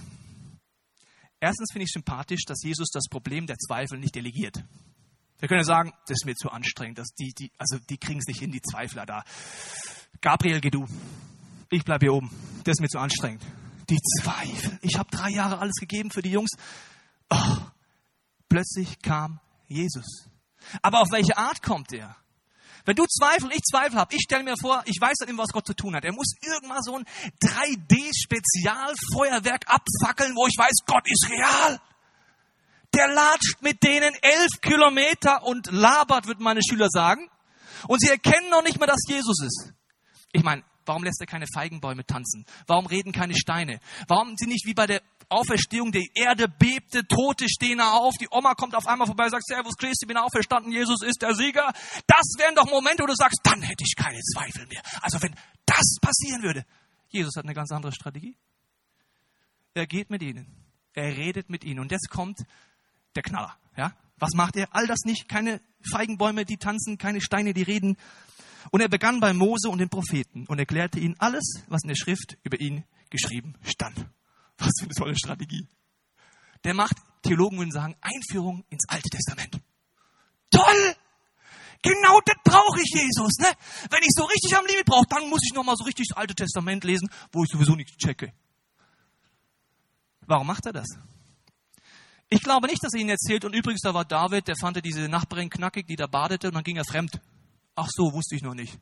Erstens 1.46 1.72
finde 1.72 1.84
ich 1.84 1.92
sympathisch, 1.92 2.42
dass 2.48 2.64
Jesus 2.64 2.90
das 2.92 3.04
Problem 3.08 3.46
der 3.46 3.58
Zweifel 3.60 4.00
nicht 4.00 4.16
delegiert. 4.16 4.64
Wir 5.38 5.48
können 5.48 5.60
ja 5.60 5.64
sagen, 5.64 5.94
das 6.08 6.18
ist 6.22 6.26
mir 6.26 6.34
zu 6.34 6.50
anstrengend, 6.50 6.98
dass 6.98 7.10
die, 7.10 7.34
die, 7.38 7.52
also 7.60 7.78
die 7.88 8.00
kriegen 8.00 8.18
es 8.18 8.26
nicht 8.26 8.40
hin, 8.40 8.52
die 8.52 8.64
Zweifler 8.64 9.06
da. 9.06 9.24
Gabriel, 10.22 10.60
geh 10.60 10.72
du. 10.72 10.88
Ich 11.70 11.86
bleibe 11.86 12.08
hier 12.08 12.16
oben. 12.16 12.32
Das 12.64 12.78
ist 12.78 12.82
mir 12.82 12.88
zu 12.88 12.98
anstrengend. 12.98 13.44
Die 13.92 14.00
Zweifel. 14.24 14.80
Ich 14.82 14.98
habe 14.98 15.08
drei 15.12 15.30
Jahre 15.30 15.60
alles 15.60 15.76
gegeben 15.76 16.10
für 16.10 16.24
die 16.24 16.32
Jungs. 16.32 16.50
Oh, 17.30 17.58
plötzlich 18.50 19.00
kam 19.04 19.40
Jesus. 19.68 20.32
Aber 20.82 21.02
auf 21.02 21.12
welche 21.12 21.38
Art 21.38 21.62
kommt 21.62 21.94
er? 21.94 22.16
Wenn 22.86 22.96
du 22.96 23.06
Zweifel, 23.08 23.52
ich 23.52 23.64
Zweifel 23.64 24.00
habe, 24.00 24.16
ich 24.16 24.22
stelle 24.22 24.44
mir 24.44 24.54
vor, 24.62 24.84
ich 24.86 25.02
weiß 25.02 25.18
dann 25.20 25.28
immer, 25.30 25.42
was 25.44 25.52
Gott 25.52 25.66
zu 25.66 25.74
tun 25.74 25.96
hat. 25.96 26.06
Er 26.06 26.14
muss 26.14 26.36
irgendwann 26.42 26.84
so 26.84 26.96
ein 26.96 27.04
3D-Spezialfeuerwerk 27.42 29.64
abfackeln, 29.68 30.36
wo 30.36 30.46
ich 30.48 30.56
weiß, 30.58 30.86
Gott 30.86 31.04
ist 31.06 31.28
real. 31.30 31.82
Der 32.94 33.08
latscht 33.08 33.62
mit 33.62 33.82
denen 33.84 34.14
elf 34.22 34.62
Kilometer 34.62 35.44
und 35.44 35.72
labert, 35.72 36.28
würden 36.28 36.44
meine 36.44 36.62
Schüler 36.62 36.90
sagen. 36.90 37.32
Und 37.88 38.02
sie 38.02 38.10
erkennen 38.10 38.50
noch 38.50 38.64
nicht 38.64 38.80
mehr, 38.80 38.88
dass 38.88 39.02
Jesus 39.08 39.42
ist. 39.42 39.72
Ich 40.32 40.44
meine, 40.44 40.64
warum 40.86 41.04
lässt 41.04 41.20
er 41.22 41.28
keine 41.28 41.46
Feigenbäume 41.54 42.06
tanzen? 42.06 42.46
Warum 42.68 42.86
reden 42.86 43.12
keine 43.12 43.36
Steine? 43.36 43.80
Warum 44.08 44.36
sind 44.38 44.50
nicht 44.50 44.66
wie 44.66 44.74
bei 44.74 44.88
der 44.88 45.02
Auferstehung, 45.30 45.92
die 45.92 46.12
Erde 46.14 46.48
bebte, 46.48 47.08
Tote 47.08 47.50
stehen 47.50 47.82
auf, 47.82 48.14
die 48.20 48.28
Oma 48.30 48.54
kommt 48.54 48.76
auf 48.76 48.86
einmal 48.88 49.08
vorbei 49.08 49.26
und 49.26 49.32
sagt, 49.32 49.46
Servus 49.46 49.76
Christi, 49.76 50.06
bin 50.06 50.18
auferstanden, 50.18 50.72
Jesus 50.72 51.02
ist 51.02 51.22
der 51.22 51.34
Sieger. 51.34 51.74
Das 52.08 52.34
wären 52.38 52.56
doch 52.56 52.70
Momente, 52.70 53.04
wo 53.04 53.08
du 53.08 53.16
sagst, 53.16 53.40
dann 53.44 53.62
hätte 53.62 53.84
ich 53.84 53.96
keine 53.96 54.20
Zweifel 54.20 54.68
mehr. 54.68 54.82
Also 55.02 55.22
wenn 55.22 55.36
das 55.66 55.98
passieren 56.02 56.44
würde. 56.44 56.66
Jesus 57.10 57.36
hat 57.36 57.46
eine 57.46 57.54
ganz 57.54 57.72
andere 57.72 57.92
Strategie. 57.92 58.36
Er 59.74 59.88
geht 59.88 60.10
mit 60.10 60.22
ihnen. 60.22 60.48
Er 60.94 61.18
redet 61.18 61.50
mit 61.50 61.64
ihnen. 61.64 61.80
Und 61.80 61.92
jetzt 61.92 62.10
kommt 62.10 62.40
der 63.16 63.24
Knaller. 63.24 63.58
Ja? 63.78 63.94
Was 64.18 64.34
macht 64.34 64.56
er? 64.56 64.74
All 64.74 64.88
das 64.88 65.02
nicht. 65.06 65.28
Keine 65.28 65.62
Feigenbäume, 65.82 66.46
die 66.46 66.58
tanzen, 66.58 66.98
keine 66.98 67.22
Steine, 67.22 67.54
die 67.54 67.64
reden. 67.64 67.98
Und 68.72 68.82
er 68.82 68.90
begann 68.90 69.20
bei 69.20 69.34
Mose 69.34 69.70
und 69.70 69.80
den 69.80 69.90
Propheten 69.90 70.46
und 70.48 70.60
erklärte 70.60 71.00
ihnen 71.00 71.16
alles, 71.20 71.64
was 71.68 71.84
in 71.84 71.90
der 71.90 71.96
Schrift 71.96 72.38
über 72.44 72.60
ihn 72.60 72.84
geschrieben 73.10 73.56
stand. 73.64 73.98
Was 74.58 74.72
für 74.80 74.86
eine 74.86 74.94
tolle 74.96 75.16
Strategie. 75.16 75.68
Der 76.64 76.74
macht 76.74 76.96
Theologen 77.22 77.58
würden 77.58 77.72
sagen, 77.72 77.96
Einführung 78.02 78.64
ins 78.70 78.88
Alte 78.88 79.10
Testament. 79.10 79.60
Toll! 80.50 80.96
Genau 81.82 82.20
das 82.26 82.36
brauche 82.44 82.82
ich, 82.82 82.92
Jesus. 82.94 83.38
Ne? 83.40 83.48
Wenn 83.92 84.02
ich 84.02 84.10
so 84.16 84.24
richtig 84.24 84.56
am 84.58 84.66
Limit 84.66 84.86
brauche, 84.86 85.06
dann 85.08 85.30
muss 85.30 85.42
ich 85.46 85.54
nochmal 85.54 85.76
so 85.78 85.84
richtig 85.84 86.08
das 86.08 86.18
Alte 86.18 86.34
Testament 86.34 86.84
lesen, 86.84 87.10
wo 87.32 87.44
ich 87.44 87.50
sowieso 87.50 87.76
nichts 87.76 87.96
checke. 87.98 88.34
Warum 90.22 90.48
macht 90.48 90.66
er 90.66 90.74
das? 90.74 90.88
Ich 92.30 92.42
glaube 92.42 92.68
nicht, 92.68 92.84
dass 92.84 92.94
er 92.94 93.02
ihnen 93.02 93.12
erzählt, 93.12 93.46
und 93.46 93.54
übrigens, 93.54 93.82
da 93.82 93.94
war 93.94 94.04
David, 94.04 94.48
der 94.48 94.56
fand 94.56 94.84
diese 94.84 95.08
Nachbarin 95.08 95.50
knackig, 95.50 95.86
die 95.86 95.96
da 95.96 96.08
badete, 96.08 96.48
und 96.48 96.56
dann 96.56 96.64
ging 96.64 96.78
er 96.78 96.86
fremd. 96.86 97.22
Ach 97.76 97.90
so, 97.92 98.14
wusste 98.14 98.36
ich 98.36 98.42
noch 98.42 98.54
nicht. 98.54 98.80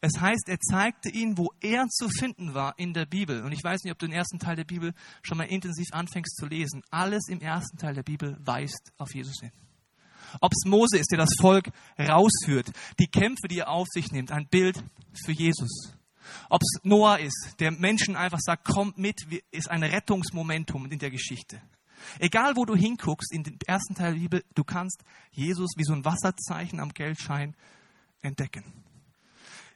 Es 0.00 0.20
heißt, 0.20 0.48
er 0.48 0.60
zeigte 0.60 1.08
ihnen, 1.08 1.38
wo 1.38 1.50
er 1.62 1.88
zu 1.88 2.10
finden 2.10 2.52
war 2.52 2.78
in 2.78 2.92
der 2.92 3.06
Bibel. 3.06 3.42
Und 3.42 3.52
ich 3.52 3.64
weiß 3.64 3.84
nicht, 3.84 3.92
ob 3.92 3.98
du 3.98 4.06
den 4.06 4.14
ersten 4.14 4.38
Teil 4.38 4.54
der 4.54 4.64
Bibel 4.64 4.92
schon 5.22 5.38
mal 5.38 5.44
intensiv 5.44 5.86
anfängst 5.92 6.36
zu 6.36 6.44
lesen. 6.46 6.82
Alles 6.90 7.28
im 7.28 7.40
ersten 7.40 7.78
Teil 7.78 7.94
der 7.94 8.02
Bibel 8.02 8.36
weist 8.40 8.92
auf 8.98 9.14
Jesus 9.14 9.40
hin. 9.40 9.52
Ob 10.40 10.52
es 10.52 10.68
Mose 10.68 10.98
ist, 10.98 11.10
der 11.10 11.18
das 11.18 11.34
Volk 11.40 11.70
rausführt, 11.98 12.70
die 12.98 13.06
Kämpfe, 13.06 13.48
die 13.48 13.60
er 13.60 13.70
auf 13.70 13.86
sich 13.88 14.10
nimmt, 14.10 14.30
ein 14.30 14.46
Bild 14.46 14.82
für 15.24 15.32
Jesus. 15.32 15.94
Ob 16.50 16.60
es 16.60 16.80
Noah 16.82 17.18
ist, 17.18 17.54
der 17.60 17.70
Menschen 17.70 18.16
einfach 18.16 18.40
sagt, 18.40 18.64
kommt 18.64 18.98
mit, 18.98 19.22
ist 19.50 19.70
ein 19.70 19.82
Rettungsmomentum 19.82 20.90
in 20.90 20.98
der 20.98 21.10
Geschichte. 21.10 21.62
Egal 22.18 22.56
wo 22.56 22.64
du 22.64 22.74
hinguckst, 22.74 23.32
in 23.32 23.42
dem 23.42 23.58
ersten 23.66 23.94
Teil 23.94 24.14
der 24.14 24.20
Bibel, 24.20 24.44
du 24.54 24.64
kannst 24.64 25.04
Jesus 25.30 25.70
wie 25.76 25.84
so 25.84 25.92
ein 25.92 26.04
Wasserzeichen 26.04 26.80
am 26.80 26.90
Geldschein 26.90 27.54
entdecken. 28.22 28.64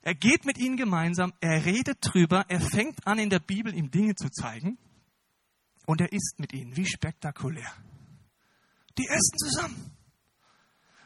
Er 0.03 0.15
geht 0.15 0.45
mit 0.45 0.59
ihnen 0.59 0.77
gemeinsam, 0.77 1.33
er 1.41 1.65
redet 1.65 1.99
drüber, 2.01 2.45
er 2.49 2.61
fängt 2.61 3.07
an 3.07 3.19
in 3.19 3.31
der 3.31 3.41
Bibel 3.41 3.75
ihm 3.75 3.91
Dinge 3.91 4.15
zu 4.15 4.31
zeigen 4.31 4.79
und 5.87 6.01
er 6.01 6.13
isst 6.13 6.37
mit 6.39 6.53
ihnen. 6.53 6.77
Wie 6.77 6.87
spektakulär. 6.87 7.71
Die 8.97 9.07
essen 9.07 9.39
zusammen. 9.39 9.93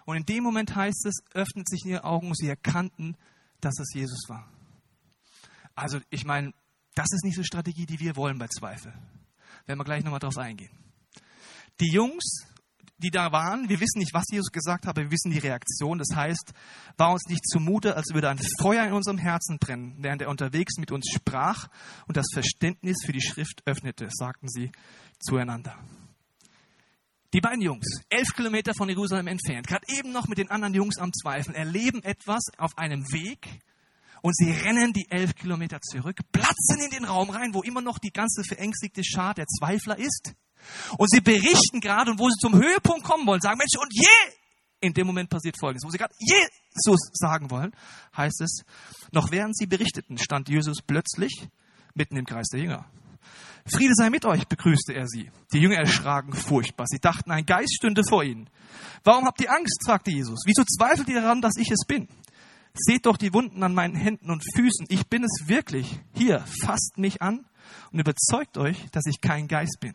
Und 0.05 0.17
in 0.17 0.27
dem 0.27 0.43
Moment 0.43 0.75
heißt 0.75 1.07
es, 1.07 1.23
öffnet 1.33 1.69
sich 1.69 1.85
ihre 1.85 2.05
Augen 2.05 2.29
und 2.29 2.37
sie 2.37 2.49
erkannten, 2.49 3.17
dass 3.61 3.79
es 3.79 3.95
Jesus 3.95 4.29
war. 4.29 4.49
Also 5.75 6.01
ich 6.11 6.25
meine, 6.25 6.53
das 6.95 7.07
ist 7.13 7.25
nicht 7.25 7.35
so 7.35 7.41
eine 7.41 7.47
Strategie, 7.47 7.87
die 7.87 8.01
wir 8.01 8.17
wollen 8.17 8.39
bei 8.39 8.49
Zweifel. 8.49 8.93
Werden 9.67 9.79
wir 9.79 9.85
gleich 9.85 10.05
nochmal 10.05 10.21
drauf 10.21 10.37
eingehen. 10.37 10.82
Die 11.83 11.91
Jungs, 11.91 12.47
die 12.99 13.11
da 13.11 13.33
waren, 13.33 13.69
wir 13.69 13.81
wissen 13.81 13.99
nicht, 13.99 14.15
was 14.15 14.23
Jesus 14.31 14.53
gesagt 14.53 14.87
hat, 14.87 14.91
aber 14.91 15.03
wir 15.03 15.11
wissen 15.11 15.33
die 15.33 15.39
Reaktion. 15.39 15.99
Das 15.99 16.15
heißt, 16.15 16.53
war 16.97 17.11
uns 17.11 17.25
nicht 17.29 17.45
zumute, 17.45 17.97
als 17.97 18.15
würde 18.15 18.29
ein 18.29 18.39
Feuer 18.61 18.87
in 18.87 18.93
unserem 18.93 19.19
Herzen 19.19 19.59
brennen, 19.59 19.97
während 19.99 20.23
er 20.23 20.29
unterwegs 20.29 20.79
mit 20.79 20.93
uns 20.93 21.11
sprach 21.13 21.67
und 22.07 22.17
das 22.17 22.27
Verständnis 22.33 22.99
für 23.05 23.11
die 23.11 23.21
Schrift 23.21 23.63
öffnete, 23.67 24.07
sagten 24.13 24.49
sie 24.49 24.71
zueinander. 25.19 25.77
Die 27.33 27.41
beiden 27.41 27.63
Jungs, 27.63 28.03
elf 28.11 28.29
Kilometer 28.37 28.75
von 28.75 28.89
Jerusalem 28.89 29.27
entfernt, 29.27 29.67
gerade 29.67 29.87
eben 29.89 30.13
noch 30.13 30.29
mit 30.29 30.39
den 30.39 30.53
anderen 30.53 30.75
Jungs 30.75 30.99
am 30.99 31.13
Zweifeln, 31.13 31.57
erleben 31.57 32.05
etwas 32.05 32.43
auf 32.59 32.79
einem 32.79 33.11
Weg 33.11 33.49
und 34.21 34.37
sie 34.37 34.53
rennen 34.53 34.93
die 34.93 35.11
elf 35.11 35.35
Kilometer 35.35 35.81
zurück, 35.81 36.21
platzen 36.31 36.81
in 36.85 36.91
den 36.91 37.05
Raum 37.05 37.31
rein, 37.31 37.55
wo 37.55 37.63
immer 37.63 37.81
noch 37.81 37.99
die 37.99 38.13
ganze 38.13 38.45
verängstigte 38.45 39.03
Schar 39.03 39.35
der 39.35 39.47
Zweifler 39.47 39.99
ist. 39.99 40.37
Und 40.99 41.11
sie 41.11 41.21
berichten 41.21 41.81
gerade, 41.81 42.11
und 42.11 42.19
wo 42.19 42.29
sie 42.29 42.39
zum 42.41 42.55
Höhepunkt 42.55 43.05
kommen 43.05 43.27
wollen, 43.27 43.41
sagen, 43.41 43.59
Mensch, 43.59 43.77
und 43.81 43.93
je, 43.93 44.33
in 44.81 44.93
dem 44.93 45.07
Moment 45.07 45.31
passiert 45.31 45.57
Folgendes, 45.59 45.87
wo 45.87 45.91
sie 45.91 45.99
gerade 45.99 46.15
Jesus 46.19 47.11
sagen 47.13 47.51
wollen, 47.51 47.73
heißt 48.17 48.41
es, 48.43 48.65
noch 49.13 49.31
während 49.31 49.57
sie 49.57 49.67
berichteten, 49.67 50.19
stand 50.19 50.49
Jesus 50.49 50.83
plötzlich 50.83 51.49
mitten 51.95 52.17
im 52.17 52.27
Kreis 52.27 52.49
der 52.49 52.61
Jünger. 52.61 52.87
Friede 53.65 53.95
sei 53.95 54.11
mit 54.11 54.25
euch, 54.25 54.49
begrüßte 54.49 54.93
er 54.93 55.07
sie. 55.07 55.31
Die 55.53 55.59
Jünger 55.59 55.77
erschraken 55.77 56.35
furchtbar. 56.35 56.87
Sie 56.89 56.99
dachten, 56.99 57.31
ein 57.31 57.47
Geist 57.47 57.77
stünde 57.77 58.03
vor 58.09 58.25
ihnen. 58.25 58.51
Warum 59.05 59.25
habt 59.25 59.41
ihr 59.41 59.53
Angst? 59.53 59.85
fragte 59.87 60.11
Jesus. 60.11 60.41
Wieso 60.47 60.65
zweifelt 60.65 61.09
ihr 61.09 61.21
daran, 61.21 61.41
dass 61.41 61.57
ich 61.57 61.71
es 61.71 61.87
bin? 61.87 62.09
Seht 62.75 63.07
doch 63.07 63.17
die 63.17 63.33
Wunden 63.33 63.63
an 63.63 63.75
meinen 63.75 63.95
Händen 63.95 64.31
und 64.31 64.43
Füßen. 64.57 64.87
Ich 64.89 65.07
bin 65.07 65.23
es 65.23 65.47
wirklich. 65.47 66.01
Hier, 66.15 66.45
fasst 66.65 66.95
mich 66.97 67.23
an 67.23 67.45
und 67.93 67.99
überzeugt 67.99 68.57
euch, 68.57 68.91
dass 68.91 69.05
ich 69.07 69.21
kein 69.21 69.49
Geist 69.49 69.79
bin. 69.81 69.95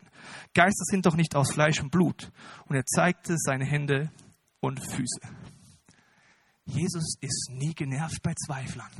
Geister 0.54 0.84
sind 0.84 1.06
doch 1.06 1.16
nicht 1.16 1.34
aus 1.34 1.52
Fleisch 1.52 1.80
und 1.80 1.90
Blut. 1.90 2.30
Und 2.66 2.76
er 2.76 2.86
zeigte 2.86 3.34
seine 3.38 3.64
Hände 3.64 4.10
und 4.60 4.80
Füße. 4.80 5.20
Jesus 6.64 7.16
ist 7.20 7.50
nie 7.50 7.74
genervt 7.74 8.22
bei 8.22 8.34
Zweiflern. 8.34 8.90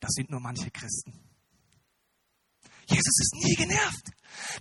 Das 0.00 0.10
sind 0.12 0.30
nur 0.30 0.40
manche 0.40 0.70
Christen. 0.70 1.12
Jesus 2.88 3.18
ist 3.18 3.34
nie 3.42 3.54
genervt. 3.54 4.10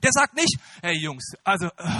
Der 0.02 0.12
sagt 0.12 0.36
nicht, 0.36 0.58
hey 0.82 0.98
Jungs, 0.98 1.34
also, 1.44 1.70
oh, 1.78 1.92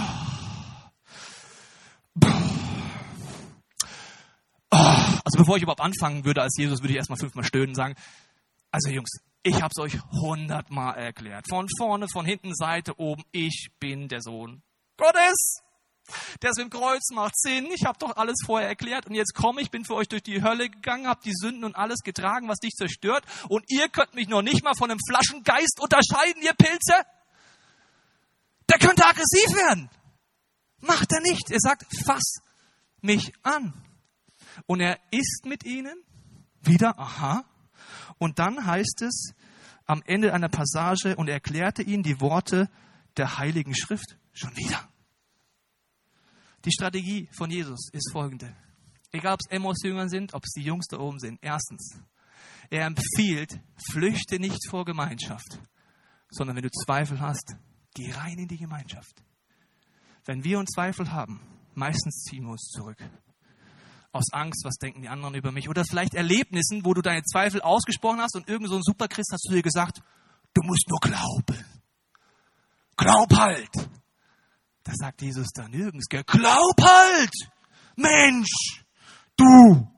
oh, 4.70 4.76
also 5.24 5.38
bevor 5.38 5.56
ich 5.56 5.62
überhaupt 5.62 5.82
anfangen 5.82 6.24
würde 6.24 6.42
als 6.42 6.56
Jesus, 6.56 6.80
würde 6.80 6.92
ich 6.92 6.96
erstmal 6.96 7.18
fünfmal 7.18 7.44
stöhnen 7.44 7.68
und 7.68 7.74
sagen, 7.74 7.94
also 8.72 8.90
Jungs, 8.90 9.10
ich 9.46 9.62
habe 9.62 9.70
es 9.72 9.80
euch 9.80 10.00
hundertmal 10.10 10.98
erklärt. 10.98 11.46
Von 11.48 11.68
vorne, 11.78 12.08
von 12.12 12.26
hinten, 12.26 12.52
Seite, 12.52 12.98
oben, 12.98 13.22
ich 13.30 13.68
bin 13.78 14.08
der 14.08 14.20
Sohn 14.20 14.62
Gottes. 14.96 15.60
Das 16.40 16.56
mit 16.56 16.66
dem 16.66 16.70
Kreuz 16.70 17.10
macht 17.12 17.38
Sinn. 17.38 17.68
Ich 17.72 17.84
habe 17.84 17.98
doch 17.98 18.16
alles 18.16 18.38
vorher 18.44 18.68
erklärt 18.68 19.06
und 19.06 19.14
jetzt 19.14 19.34
komme 19.34 19.60
ich, 19.60 19.70
bin 19.70 19.84
für 19.84 19.94
euch 19.94 20.08
durch 20.08 20.22
die 20.22 20.42
Hölle 20.42 20.68
gegangen, 20.68 21.06
habe 21.06 21.20
die 21.24 21.32
Sünden 21.32 21.64
und 21.64 21.76
alles 21.76 22.00
getragen, 22.00 22.48
was 22.48 22.58
dich 22.58 22.72
zerstört 22.74 23.24
und 23.48 23.64
ihr 23.68 23.88
könnt 23.88 24.14
mich 24.14 24.28
noch 24.28 24.42
nicht 24.42 24.64
mal 24.64 24.74
von 24.74 24.90
einem 24.90 25.00
Flaschengeist 25.08 25.80
unterscheiden, 25.80 26.42
ihr 26.42 26.54
Pilze. 26.54 27.06
Der 28.68 28.78
könnte 28.78 29.04
aggressiv 29.04 29.54
werden. 29.54 29.88
Macht 30.80 31.12
er 31.12 31.20
nicht. 31.20 31.50
Er 31.50 31.60
sagt, 31.60 31.86
fass 32.04 32.40
mich 33.00 33.32
an. 33.44 33.74
Und 34.66 34.80
er 34.80 34.98
ist 35.12 35.44
mit 35.44 35.64
ihnen 35.64 36.02
wieder, 36.62 36.98
aha. 36.98 37.44
Und 38.18 38.38
dann 38.38 38.66
heißt 38.66 39.02
es 39.02 39.34
am 39.84 40.02
Ende 40.04 40.32
einer 40.32 40.48
Passage, 40.48 41.16
und 41.16 41.28
er 41.28 41.34
erklärte 41.34 41.82
ihnen 41.82 42.02
die 42.02 42.20
Worte 42.20 42.68
der 43.16 43.38
Heiligen 43.38 43.74
Schrift 43.74 44.18
schon 44.32 44.56
wieder. 44.56 44.88
Die 46.64 46.72
Strategie 46.72 47.28
von 47.36 47.50
Jesus 47.50 47.88
ist 47.92 48.10
folgende. 48.12 48.54
Egal, 49.12 49.34
ob 49.34 49.40
es 49.40 49.50
Emmos-Jünger 49.50 50.08
sind, 50.08 50.34
ob 50.34 50.42
es 50.44 50.52
die 50.52 50.62
Jungs 50.62 50.86
da 50.88 50.98
oben 50.98 51.20
sind. 51.20 51.38
Erstens, 51.40 52.00
er 52.70 52.86
empfiehlt, 52.86 53.60
flüchte 53.90 54.40
nicht 54.40 54.68
vor 54.68 54.84
Gemeinschaft, 54.84 55.60
sondern 56.30 56.56
wenn 56.56 56.64
du 56.64 56.70
Zweifel 56.70 57.20
hast, 57.20 57.54
geh 57.94 58.10
rein 58.12 58.38
in 58.38 58.48
die 58.48 58.58
Gemeinschaft. 58.58 59.22
Wenn 60.24 60.42
wir 60.42 60.58
uns 60.58 60.70
Zweifel 60.74 61.12
haben, 61.12 61.40
meistens 61.74 62.24
ziehen 62.24 62.44
wir 62.44 62.52
uns 62.52 62.68
zurück. 62.70 62.98
Aus 64.12 64.32
Angst, 64.32 64.64
was 64.64 64.76
denken 64.76 65.02
die 65.02 65.08
anderen 65.08 65.34
über 65.34 65.52
mich? 65.52 65.68
Oder 65.68 65.84
vielleicht 65.84 66.14
Erlebnissen, 66.14 66.84
wo 66.84 66.94
du 66.94 67.02
deine 67.02 67.22
Zweifel 67.22 67.60
ausgesprochen 67.60 68.20
hast 68.20 68.34
und 68.36 68.48
irgend 68.48 68.68
so 68.68 68.76
ein 68.76 68.82
Superchrist 68.82 69.30
hast 69.32 69.42
zu 69.42 69.52
dir 69.52 69.62
gesagt, 69.62 70.00
du 70.54 70.62
musst 70.62 70.88
nur 70.88 71.00
glauben. 71.00 71.64
Glaub 72.96 73.34
halt. 73.36 73.70
Da 74.84 74.92
sagt 74.94 75.20
Jesus 75.20 75.48
da 75.52 75.68
nirgends, 75.68 76.06
gell? 76.08 76.24
glaub 76.24 76.80
halt, 76.80 77.32
Mensch, 77.96 78.84
du. 79.36 79.88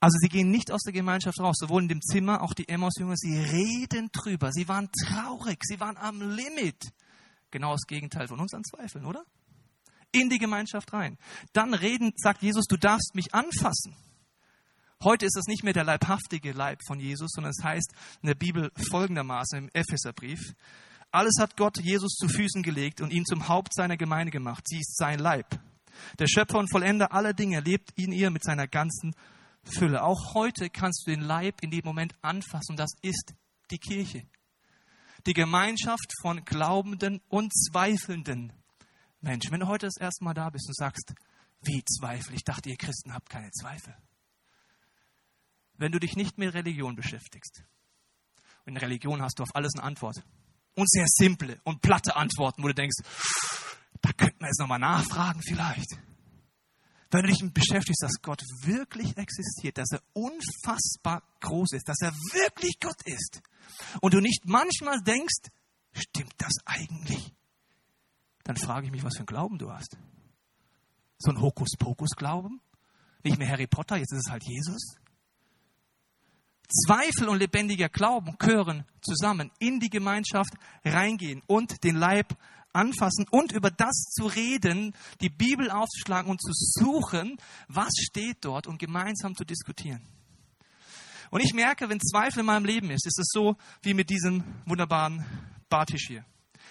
Also 0.00 0.16
sie 0.20 0.28
gehen 0.28 0.50
nicht 0.50 0.70
aus 0.70 0.82
der 0.82 0.92
Gemeinschaft 0.92 1.40
raus, 1.40 1.56
sowohl 1.58 1.82
in 1.82 1.88
dem 1.88 2.00
Zimmer, 2.00 2.42
auch 2.42 2.54
die 2.54 2.68
Emmaus-Jünger, 2.68 3.16
sie 3.16 3.36
reden 3.36 4.10
drüber, 4.12 4.52
sie 4.52 4.68
waren 4.68 4.88
traurig, 4.92 5.58
sie 5.64 5.80
waren 5.80 5.96
am 5.96 6.20
Limit. 6.20 6.92
Genau 7.50 7.72
das 7.72 7.86
Gegenteil 7.86 8.28
von 8.28 8.38
uns 8.38 8.54
an 8.54 8.62
Zweifeln, 8.62 9.04
oder? 9.04 9.24
In 10.12 10.30
die 10.30 10.38
Gemeinschaft 10.38 10.92
rein. 10.92 11.18
Dann 11.52 11.74
reden, 11.74 12.12
sagt 12.16 12.42
Jesus, 12.42 12.64
du 12.66 12.76
darfst 12.76 13.14
mich 13.14 13.34
anfassen. 13.34 13.94
Heute 15.04 15.26
ist 15.26 15.36
es 15.36 15.46
nicht 15.46 15.62
mehr 15.62 15.74
der 15.74 15.84
leibhaftige 15.84 16.52
Leib 16.52 16.80
von 16.86 16.98
Jesus, 16.98 17.30
sondern 17.32 17.52
es 17.56 17.62
heißt 17.62 17.92
in 18.22 18.26
der 18.26 18.34
Bibel 18.34 18.72
folgendermaßen 18.90 19.58
im 19.58 19.70
Epheserbrief, 19.72 20.54
alles 21.10 21.34
hat 21.38 21.56
Gott 21.56 21.78
Jesus 21.78 22.12
zu 22.16 22.28
Füßen 22.28 22.62
gelegt 22.62 23.00
und 23.00 23.12
ihn 23.12 23.24
zum 23.24 23.48
Haupt 23.48 23.74
seiner 23.74 23.96
Gemeinde 23.96 24.30
gemacht. 24.30 24.64
Sie 24.66 24.80
ist 24.80 24.96
sein 24.96 25.18
Leib. 25.18 25.58
Der 26.18 26.26
Schöpfer 26.26 26.58
und 26.58 26.70
Vollender 26.70 27.12
aller 27.12 27.32
Dinge 27.32 27.60
lebt 27.60 27.92
in 27.96 28.12
ihr 28.12 28.30
mit 28.30 28.44
seiner 28.44 28.66
ganzen 28.66 29.14
Fülle. 29.64 30.02
Auch 30.02 30.34
heute 30.34 30.68
kannst 30.68 31.06
du 31.06 31.10
den 31.10 31.22
Leib 31.22 31.62
in 31.62 31.70
dem 31.70 31.84
Moment 31.84 32.14
anfassen. 32.20 32.72
Und 32.72 32.78
das 32.78 32.90
ist 33.02 33.34
die 33.70 33.78
Kirche. 33.78 34.26
Die 35.26 35.32
Gemeinschaft 35.32 36.12
von 36.20 36.44
glaubenden 36.44 37.20
und 37.28 37.52
zweifelnden 37.54 38.52
Menschen. 39.20 39.50
Wenn 39.52 39.60
du 39.60 39.66
heute 39.66 39.86
das 39.86 39.96
erste 39.96 40.24
Mal 40.24 40.34
da 40.34 40.50
bist 40.50 40.68
und 40.68 40.76
sagst, 40.76 41.14
wie 41.62 41.84
Zweifel? 41.84 42.34
Ich 42.34 42.44
dachte, 42.44 42.68
ihr 42.68 42.76
Christen 42.76 43.12
habt 43.12 43.28
keine 43.28 43.50
Zweifel. 43.50 43.94
Wenn 45.74 45.92
du 45.92 45.98
dich 45.98 46.16
nicht 46.16 46.38
mit 46.38 46.54
Religion 46.54 46.96
beschäftigst, 46.96 47.64
in 48.66 48.76
Religion 48.76 49.22
hast 49.22 49.38
du 49.38 49.44
auf 49.44 49.54
alles 49.54 49.74
eine 49.74 49.84
Antwort 49.84 50.22
und 50.74 50.90
sehr 50.90 51.06
simple 51.08 51.60
und 51.64 51.80
platte 51.80 52.16
Antworten, 52.16 52.62
wo 52.62 52.68
du 52.68 52.74
denkst, 52.74 52.96
da 54.00 54.12
könnte 54.12 54.36
man 54.40 54.48
jetzt 54.48 54.60
nochmal 54.60 54.78
nachfragen 54.78 55.40
vielleicht. 55.42 55.98
Wenn 57.10 57.22
du 57.22 57.28
dich 57.28 57.52
beschäftigst, 57.52 58.02
dass 58.02 58.20
Gott 58.20 58.42
wirklich 58.62 59.16
existiert, 59.16 59.78
dass 59.78 59.92
er 59.92 60.02
unfassbar 60.12 61.22
groß 61.40 61.72
ist, 61.72 61.88
dass 61.88 62.00
er 62.02 62.12
wirklich 62.12 62.78
Gott 62.80 63.00
ist 63.06 63.40
und 64.02 64.12
du 64.12 64.20
nicht 64.20 64.44
manchmal 64.44 65.00
denkst, 65.00 65.50
stimmt 65.94 66.34
das 66.36 66.52
eigentlich? 66.66 67.32
Dann 68.48 68.56
frage 68.56 68.86
ich 68.86 68.92
mich, 68.92 69.04
was 69.04 69.14
für 69.14 69.24
ein 69.24 69.26
Glauben 69.26 69.58
du 69.58 69.70
hast. 69.70 69.98
So 71.18 71.30
ein 71.30 71.38
Hokuspokus-Glauben? 71.38 72.62
Nicht 73.22 73.38
mehr 73.38 73.46
Harry 73.46 73.66
Potter, 73.66 73.98
jetzt 73.98 74.10
ist 74.14 74.26
es 74.26 74.32
halt 74.32 74.42
Jesus? 74.42 74.96
Zweifel 76.66 77.28
und 77.28 77.40
lebendiger 77.40 77.90
Glauben 77.90 78.36
gehören 78.38 78.86
zusammen 79.02 79.50
in 79.58 79.80
die 79.80 79.90
Gemeinschaft 79.90 80.54
reingehen 80.82 81.42
und 81.46 81.84
den 81.84 81.96
Leib 81.96 82.38
anfassen 82.72 83.26
und 83.30 83.52
über 83.52 83.70
das 83.70 84.04
zu 84.16 84.24
reden, 84.24 84.94
die 85.20 85.28
Bibel 85.28 85.70
aufzuschlagen 85.70 86.30
und 86.30 86.40
zu 86.40 86.52
suchen, 86.54 87.36
was 87.68 87.90
steht 88.00 88.38
dort 88.46 88.66
und 88.66 88.78
gemeinsam 88.78 89.36
zu 89.36 89.44
diskutieren. 89.44 90.00
Und 91.30 91.42
ich 91.42 91.52
merke, 91.52 91.90
wenn 91.90 92.00
Zweifel 92.00 92.40
in 92.40 92.46
meinem 92.46 92.64
Leben 92.64 92.88
ist, 92.90 93.06
ist 93.06 93.18
es 93.18 93.28
so 93.30 93.58
wie 93.82 93.92
mit 93.92 94.08
diesem 94.08 94.42
wunderbaren 94.64 95.22
Bartisch 95.68 96.06
hier. 96.08 96.24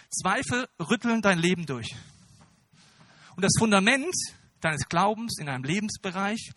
Zweifel 0.10 0.68
rütteln 0.80 1.22
dein 1.22 1.40
Leben 1.40 1.66
durch. 1.66 1.96
Und 3.36 3.44
das 3.44 3.54
Fundament 3.58 4.14
deines 4.62 4.88
Glaubens 4.90 5.38
in 5.40 5.50
einem 5.50 5.64
Lebensbereich 5.64 6.52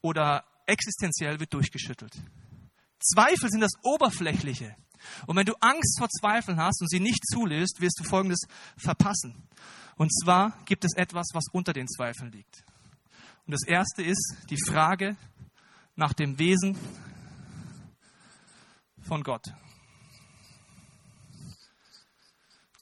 oder 0.00 0.44
existenziell 0.66 1.40
wird 1.40 1.52
durchgeschüttelt. 1.52 2.14
Zweifel 3.00 3.50
sind 3.50 3.60
das 3.60 3.72
Oberflächliche. 3.82 4.76
Und 5.26 5.36
wenn 5.36 5.46
du 5.46 5.54
Angst 5.60 5.98
vor 5.98 6.08
Zweifeln 6.08 6.58
hast 6.58 6.80
und 6.80 6.88
sie 6.88 7.00
nicht 7.00 7.22
zulässt, 7.26 7.80
wirst 7.80 8.00
du 8.00 8.04
Folgendes 8.04 8.40
verpassen. 8.76 9.48
Und 9.96 10.10
zwar 10.22 10.58
gibt 10.64 10.84
es 10.84 10.94
etwas, 10.96 11.28
was 11.34 11.44
unter 11.52 11.72
den 11.72 11.88
Zweifeln 11.88 12.32
liegt. 12.32 12.64
Und 13.46 13.52
das 13.52 13.66
erste 13.66 14.02
ist 14.02 14.36
die 14.48 14.58
Frage 14.66 15.16
nach 15.96 16.14
dem 16.14 16.38
Wesen 16.38 16.76
von 19.06 19.22
Gott. 19.22 19.52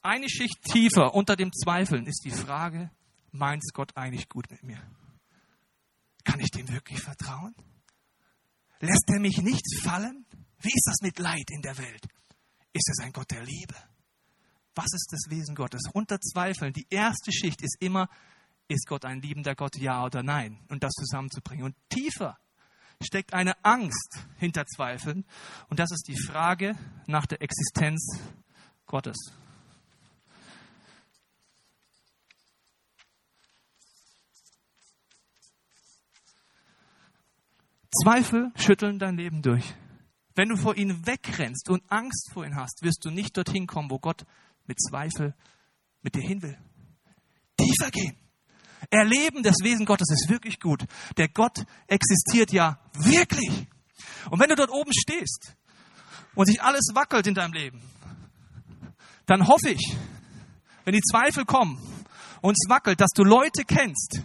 Eine 0.05 0.29
Schicht 0.29 0.61
tiefer 0.63 1.15
unter 1.15 1.37
dem 1.37 1.53
Zweifeln 1.53 2.05
ist 2.07 2.25
die 2.25 2.31
Frage, 2.31 2.91
meint 3.31 3.63
Gott 3.73 3.95
eigentlich 3.95 4.27
gut 4.27 4.51
mit 4.51 4.61
mir? 4.61 4.81
Kann 6.25 6.41
ich 6.41 6.51
dem 6.51 6.67
wirklich 6.67 6.99
vertrauen? 6.99 7.55
Lässt 8.81 9.05
er 9.07 9.21
mich 9.21 9.37
nicht 9.37 9.65
fallen? 9.81 10.25
Wie 10.59 10.73
ist 10.73 10.87
das 10.87 10.97
mit 11.01 11.19
Leid 11.19 11.49
in 11.51 11.61
der 11.61 11.77
Welt? 11.77 12.05
Ist 12.73 12.89
es 12.89 12.99
ein 13.01 13.13
Gott 13.13 13.31
der 13.31 13.45
Liebe? 13.45 13.75
Was 14.75 14.91
ist 14.93 15.07
das 15.09 15.29
Wesen 15.29 15.55
Gottes? 15.55 15.83
Unter 15.93 16.19
Zweifeln, 16.19 16.73
die 16.73 16.87
erste 16.89 17.31
Schicht 17.31 17.61
ist 17.61 17.77
immer, 17.79 18.09
ist 18.67 18.87
Gott 18.87 19.05
ein 19.05 19.21
liebender 19.21 19.55
Gott, 19.55 19.77
ja 19.77 20.03
oder 20.03 20.21
nein? 20.21 20.59
Und 20.67 20.83
das 20.83 20.91
zusammenzubringen. 20.91 21.63
Und 21.63 21.75
tiefer 21.87 22.37
steckt 23.01 23.33
eine 23.33 23.63
Angst 23.63 24.19
hinter 24.37 24.65
Zweifeln. 24.65 25.23
Und 25.69 25.79
das 25.79 25.91
ist 25.91 26.09
die 26.09 26.19
Frage 26.19 26.75
nach 27.07 27.25
der 27.25 27.41
Existenz 27.41 28.19
Gottes. 28.85 29.33
Zweifel 38.03 38.51
schütteln 38.57 38.99
dein 38.99 39.15
Leben 39.15 39.41
durch. 39.41 39.63
Wenn 40.35 40.49
du 40.49 40.57
vor 40.57 40.75
ihnen 40.75 41.07
wegrennst 41.07 41.69
und 41.69 41.89
Angst 41.89 42.31
vor 42.33 42.43
ihnen 42.43 42.57
hast, 42.57 42.81
wirst 42.81 43.05
du 43.05 43.09
nicht 43.09 43.37
dorthin 43.37 43.65
kommen, 43.65 43.89
wo 43.89 43.97
Gott 43.97 44.25
mit 44.67 44.77
Zweifel 44.81 45.33
mit 46.01 46.13
dir 46.13 46.21
hin 46.21 46.41
will. 46.41 46.57
Tiefer 47.57 47.91
gehen. 47.91 48.17
Erleben, 48.89 49.41
das 49.41 49.55
Wesen 49.63 49.85
Gottes 49.85 50.09
ist 50.11 50.29
wirklich 50.29 50.59
gut. 50.59 50.83
Der 51.15 51.29
Gott 51.29 51.63
existiert 51.87 52.51
ja 52.51 52.77
wirklich. 52.91 53.67
Und 54.29 54.39
wenn 54.41 54.49
du 54.49 54.55
dort 54.55 54.71
oben 54.71 54.91
stehst 54.91 55.55
und 56.35 56.47
sich 56.47 56.61
alles 56.61 56.91
wackelt 56.93 57.25
in 57.25 57.35
deinem 57.35 57.53
Leben, 57.53 57.81
dann 59.27 59.47
hoffe 59.47 59.69
ich, 59.69 59.95
wenn 60.83 60.93
die 60.93 61.01
Zweifel 61.01 61.45
kommen 61.45 61.77
und 62.41 62.51
es 62.51 62.69
wackelt, 62.69 62.99
dass 62.99 63.11
du 63.11 63.23
Leute 63.23 63.63
kennst, 63.65 64.21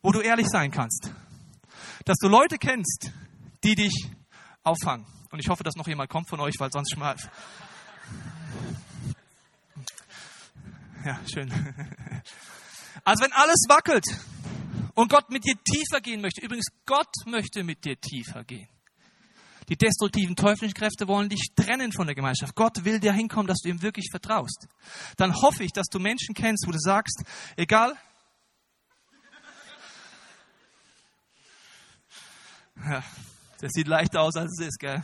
wo 0.00 0.12
du 0.12 0.20
ehrlich 0.20 0.46
sein 0.46 0.70
kannst 0.70 1.10
dass 2.06 2.18
du 2.18 2.28
Leute 2.28 2.56
kennst, 2.56 3.10
die 3.62 3.74
dich 3.74 4.08
auffangen. 4.62 5.04
Und 5.30 5.40
ich 5.40 5.48
hoffe, 5.48 5.64
dass 5.64 5.74
noch 5.74 5.88
jemand 5.88 6.08
kommt 6.08 6.30
von 6.30 6.40
euch, 6.40 6.54
weil 6.58 6.70
sonst 6.72 6.96
mal. 6.96 7.16
Ja, 11.04 11.20
schön. 11.30 11.52
Also 13.04 13.24
wenn 13.24 13.32
alles 13.32 13.66
wackelt 13.68 14.04
und 14.94 15.10
Gott 15.10 15.30
mit 15.30 15.44
dir 15.44 15.54
tiefer 15.62 16.00
gehen 16.00 16.20
möchte, 16.20 16.40
übrigens 16.40 16.66
Gott 16.86 17.12
möchte 17.26 17.62
mit 17.62 17.84
dir 17.84 18.00
tiefer 18.00 18.42
gehen. 18.44 18.68
Die 19.68 19.76
destruktiven 19.76 20.36
teuflischen 20.36 20.74
Kräfte 20.74 21.06
wollen 21.08 21.28
dich 21.28 21.50
trennen 21.56 21.92
von 21.92 22.06
der 22.06 22.14
Gemeinschaft. 22.14 22.54
Gott 22.54 22.84
will 22.84 23.00
dir 23.00 23.12
hinkommen, 23.12 23.48
dass 23.48 23.58
du 23.58 23.68
ihm 23.68 23.82
wirklich 23.82 24.08
vertraust. 24.10 24.68
Dann 25.16 25.34
hoffe 25.34 25.64
ich, 25.64 25.72
dass 25.72 25.86
du 25.86 25.98
Menschen 25.98 26.34
kennst, 26.34 26.66
wo 26.66 26.72
du 26.72 26.78
sagst, 26.78 27.24
egal 27.56 27.96
Ja, 32.88 33.02
das 33.60 33.72
sieht 33.72 33.88
leichter 33.88 34.20
aus, 34.20 34.36
als 34.36 34.52
es 34.58 34.66
ist, 34.68 34.78
gell? 34.78 35.02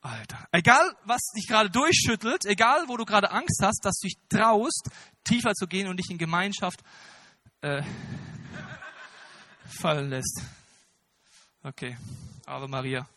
Alter. 0.00 0.48
Egal, 0.52 0.94
was 1.04 1.20
dich 1.36 1.46
gerade 1.46 1.70
durchschüttelt, 1.70 2.44
egal, 2.44 2.84
wo 2.88 2.96
du 2.96 3.04
gerade 3.04 3.30
Angst 3.30 3.60
hast, 3.62 3.84
dass 3.84 3.98
du 4.00 4.08
dich 4.08 4.18
traust, 4.28 4.90
tiefer 5.22 5.54
zu 5.54 5.66
gehen 5.66 5.88
und 5.88 5.96
dich 5.96 6.10
in 6.10 6.18
Gemeinschaft 6.18 6.80
äh, 7.62 7.82
fallen 9.66 10.10
lässt. 10.10 10.42
Okay, 11.62 11.96
Ave 12.46 12.68
Maria. 12.68 13.08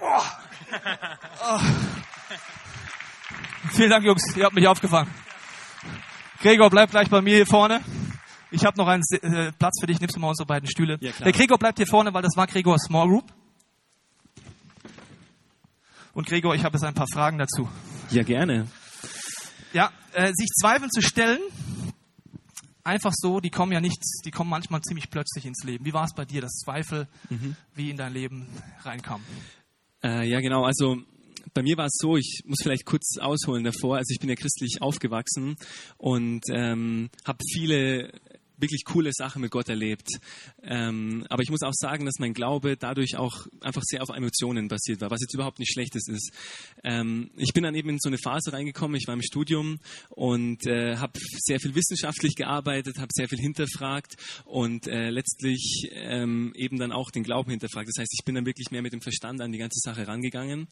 Oh. 0.00 0.22
Oh. 1.42 1.60
Vielen 3.72 3.90
Dank, 3.90 4.04
Jungs, 4.04 4.36
ihr 4.36 4.44
habt 4.44 4.54
mich 4.54 4.66
aufgefangen. 4.66 5.12
Gregor, 6.40 6.70
bleib 6.70 6.90
gleich 6.90 7.08
bei 7.10 7.20
mir 7.20 7.36
hier 7.36 7.46
vorne. 7.46 7.80
Ich 8.50 8.64
habe 8.64 8.78
noch 8.78 8.86
einen 8.86 9.02
äh, 9.10 9.52
Platz 9.52 9.80
für 9.80 9.86
dich. 9.86 10.00
Nimmst 10.00 10.16
du 10.16 10.20
mal 10.20 10.28
unsere 10.28 10.46
beiden 10.46 10.68
Stühle. 10.68 10.98
Ja, 11.00 11.12
Der 11.12 11.32
Gregor 11.32 11.58
bleibt 11.58 11.78
hier 11.78 11.86
vorne, 11.86 12.14
weil 12.14 12.22
das 12.22 12.36
war 12.36 12.46
Gregors 12.46 12.82
Small 12.82 13.08
Group. 13.08 13.32
Und 16.14 16.26
Gregor, 16.26 16.54
ich 16.54 16.64
habe 16.64 16.76
jetzt 16.76 16.84
ein 16.84 16.94
paar 16.94 17.06
Fragen 17.12 17.38
dazu. 17.38 17.68
Ja, 18.10 18.22
gerne. 18.22 18.66
Ja, 19.72 19.92
äh, 20.14 20.32
sich 20.34 20.48
Zweifeln 20.60 20.90
zu 20.90 21.02
stellen, 21.02 21.38
einfach 22.82 23.12
so, 23.14 23.38
die 23.40 23.50
kommen 23.50 23.70
ja 23.72 23.80
nicht, 23.80 24.02
die 24.24 24.30
kommen 24.30 24.50
manchmal 24.50 24.80
ziemlich 24.80 25.10
plötzlich 25.10 25.44
ins 25.44 25.62
Leben. 25.62 25.84
Wie 25.84 25.92
war 25.92 26.04
es 26.04 26.14
bei 26.14 26.24
dir, 26.24 26.40
dass 26.40 26.52
Zweifel 26.64 27.06
mhm. 27.28 27.54
wie 27.74 27.90
in 27.90 27.98
dein 27.98 28.14
Leben 28.14 28.48
reinkamen? 28.82 29.24
Äh, 30.02 30.26
ja, 30.28 30.40
genau. 30.40 30.64
Also 30.64 30.96
bei 31.54 31.62
mir 31.62 31.76
war 31.76 31.86
es 31.86 31.98
so, 31.98 32.16
ich 32.16 32.42
muss 32.46 32.58
vielleicht 32.62 32.86
kurz 32.86 33.18
ausholen 33.20 33.64
davor. 33.64 33.96
Also 33.96 34.12
ich 34.12 34.20
bin 34.20 34.28
ja 34.28 34.36
christlich 34.36 34.78
aufgewachsen 34.80 35.56
und 35.98 36.42
ähm, 36.50 37.10
habe 37.24 37.38
viele 37.52 38.12
wirklich 38.58 38.84
coole 38.84 39.10
Sachen 39.12 39.42
mit 39.42 39.50
Gott 39.50 39.68
erlebt. 39.68 40.08
Ähm, 40.62 41.26
aber 41.28 41.42
ich 41.42 41.50
muss 41.50 41.62
auch 41.62 41.72
sagen, 41.74 42.04
dass 42.04 42.18
mein 42.18 42.34
Glaube 42.34 42.76
dadurch 42.76 43.16
auch 43.16 43.46
einfach 43.60 43.82
sehr 43.84 44.02
auf 44.02 44.08
Emotionen 44.10 44.68
basiert 44.68 45.00
war, 45.00 45.10
was 45.10 45.20
jetzt 45.20 45.34
überhaupt 45.34 45.58
nicht 45.58 45.72
Schlechtes 45.72 46.08
ist. 46.08 46.32
Ähm, 46.84 47.30
ich 47.36 47.52
bin 47.52 47.62
dann 47.62 47.74
eben 47.74 47.90
in 47.90 47.98
so 47.98 48.08
eine 48.08 48.18
Phase 48.18 48.52
reingekommen, 48.52 48.96
ich 48.96 49.06
war 49.06 49.14
im 49.14 49.22
Studium 49.22 49.78
und 50.10 50.66
äh, 50.66 50.96
habe 50.96 51.12
sehr 51.38 51.60
viel 51.60 51.74
wissenschaftlich 51.74 52.34
gearbeitet, 52.34 52.98
habe 52.98 53.10
sehr 53.12 53.28
viel 53.28 53.38
hinterfragt 53.38 54.16
und 54.44 54.86
äh, 54.86 55.10
letztlich 55.10 55.90
ähm, 55.92 56.52
eben 56.54 56.78
dann 56.78 56.92
auch 56.92 57.10
den 57.10 57.22
Glauben 57.22 57.50
hinterfragt. 57.50 57.88
Das 57.88 58.00
heißt, 58.00 58.12
ich 58.12 58.24
bin 58.24 58.34
dann 58.34 58.46
wirklich 58.46 58.70
mehr 58.70 58.82
mit 58.82 58.92
dem 58.92 59.00
Verstand 59.00 59.40
an 59.40 59.52
die 59.52 59.58
ganze 59.58 59.80
Sache 59.80 60.06
rangegangen. 60.06 60.68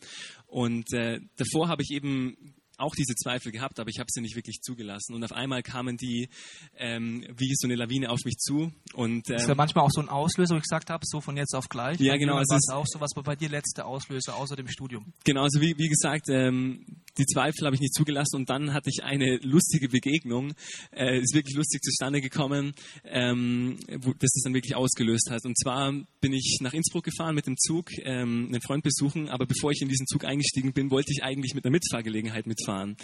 Und 0.46 0.92
äh, 0.92 1.20
davor 1.36 1.68
habe 1.68 1.82
ich 1.82 1.90
eben 1.90 2.36
auch 2.76 2.94
diese 2.94 3.14
Zweifel 3.14 3.52
gehabt, 3.52 3.80
aber 3.80 3.90
ich 3.90 3.98
habe 3.98 4.08
sie 4.10 4.20
nicht 4.20 4.36
wirklich 4.36 4.60
zugelassen. 4.60 5.14
Und 5.14 5.24
auf 5.24 5.32
einmal 5.32 5.62
kamen 5.62 5.96
die 5.96 6.28
ähm, 6.76 7.26
wie 7.36 7.52
so 7.54 7.66
eine 7.66 7.74
Lawine 7.74 8.10
auf 8.10 8.20
mich 8.24 8.36
zu. 8.36 8.72
Und, 8.94 9.30
ähm, 9.30 9.36
ist 9.36 9.48
ja 9.48 9.54
manchmal 9.54 9.84
auch 9.84 9.90
so 9.90 10.00
ein 10.00 10.08
Auslöser, 10.08 10.54
wo 10.54 10.58
ich 10.58 10.64
gesagt 10.64 10.90
habe, 10.90 11.04
so 11.06 11.20
von 11.20 11.36
jetzt 11.36 11.54
auf 11.54 11.68
gleich. 11.68 11.98
Ja, 12.00 12.16
genau. 12.16 12.38
Es 12.38 12.52
ist 12.52 12.70
auch 12.70 12.86
so 12.86 13.00
was 13.00 13.12
bei 13.14 13.36
dir 13.36 13.48
letzte 13.48 13.84
Auslöser 13.84 14.36
außer 14.36 14.56
dem 14.56 14.68
Studium. 14.68 15.12
Genau, 15.24 15.42
also 15.42 15.60
wie, 15.60 15.76
wie 15.78 15.88
gesagt, 15.88 16.28
ähm, 16.28 16.84
die 17.18 17.26
Zweifel 17.26 17.64
habe 17.64 17.74
ich 17.74 17.80
nicht 17.80 17.94
zugelassen 17.94 18.36
und 18.36 18.50
dann 18.50 18.72
hatte 18.72 18.90
ich 18.90 19.02
eine 19.02 19.38
lustige 19.42 19.88
Begegnung. 19.88 20.52
Äh, 20.92 21.20
ist 21.20 21.34
wirklich 21.34 21.56
lustig 21.56 21.82
zustande 21.82 22.20
gekommen, 22.20 22.72
ähm, 23.04 23.78
wo 24.00 24.12
das 24.12 24.30
dann 24.44 24.54
wirklich 24.54 24.76
ausgelöst 24.76 25.30
hat. 25.30 25.44
Und 25.44 25.58
zwar 25.58 25.92
bin 26.20 26.32
ich 26.32 26.58
nach 26.60 26.72
Innsbruck 26.72 27.04
gefahren 27.04 27.34
mit 27.34 27.46
dem 27.46 27.56
Zug, 27.56 27.90
ähm, 28.02 28.46
einen 28.48 28.60
Freund 28.60 28.82
besuchen, 28.82 29.28
aber 29.28 29.46
bevor 29.46 29.70
ich 29.70 29.80
in 29.80 29.88
diesen 29.88 30.06
Zug 30.06 30.24
eingestiegen 30.24 30.72
bin, 30.72 30.90
wollte 30.90 31.12
ich 31.12 31.22
eigentlich 31.22 31.54
mit 31.54 31.64
einer 31.64 31.72
Mitfahrgelegenheit 31.72 32.46
mitfahren. 32.46 32.96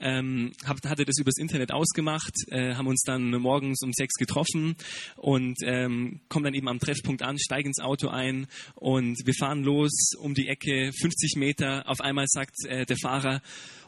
Ähm, 0.00 0.52
hab, 0.64 0.84
hatte 0.84 1.04
das 1.04 1.18
übers 1.18 1.38
Internet 1.38 1.72
ausgemacht, 1.72 2.34
äh, 2.48 2.74
haben 2.74 2.86
uns 2.86 3.02
dann 3.02 3.30
morgens 3.30 3.82
um 3.82 3.92
sechs 3.92 4.14
getroffen 4.14 4.76
und 5.16 5.56
ähm, 5.62 6.20
kommen 6.28 6.44
dann 6.44 6.54
eben 6.54 6.68
am 6.68 6.78
Treffpunkt 6.78 7.22
an, 7.22 7.38
steigen 7.38 7.68
ins 7.68 7.80
Auto 7.80 8.08
ein 8.08 8.46
und 8.74 9.18
wir 9.24 9.34
fahren 9.34 9.62
los 9.62 10.10
um 10.18 10.34
die 10.34 10.48
Ecke, 10.48 10.90
50 10.92 11.36
Meter. 11.36 11.88
Auf 11.88 12.00
einmal 12.00 12.26
sagt 12.28 12.54
äh, 12.66 12.84
der 12.86 12.96
Fahrer, 12.96 13.40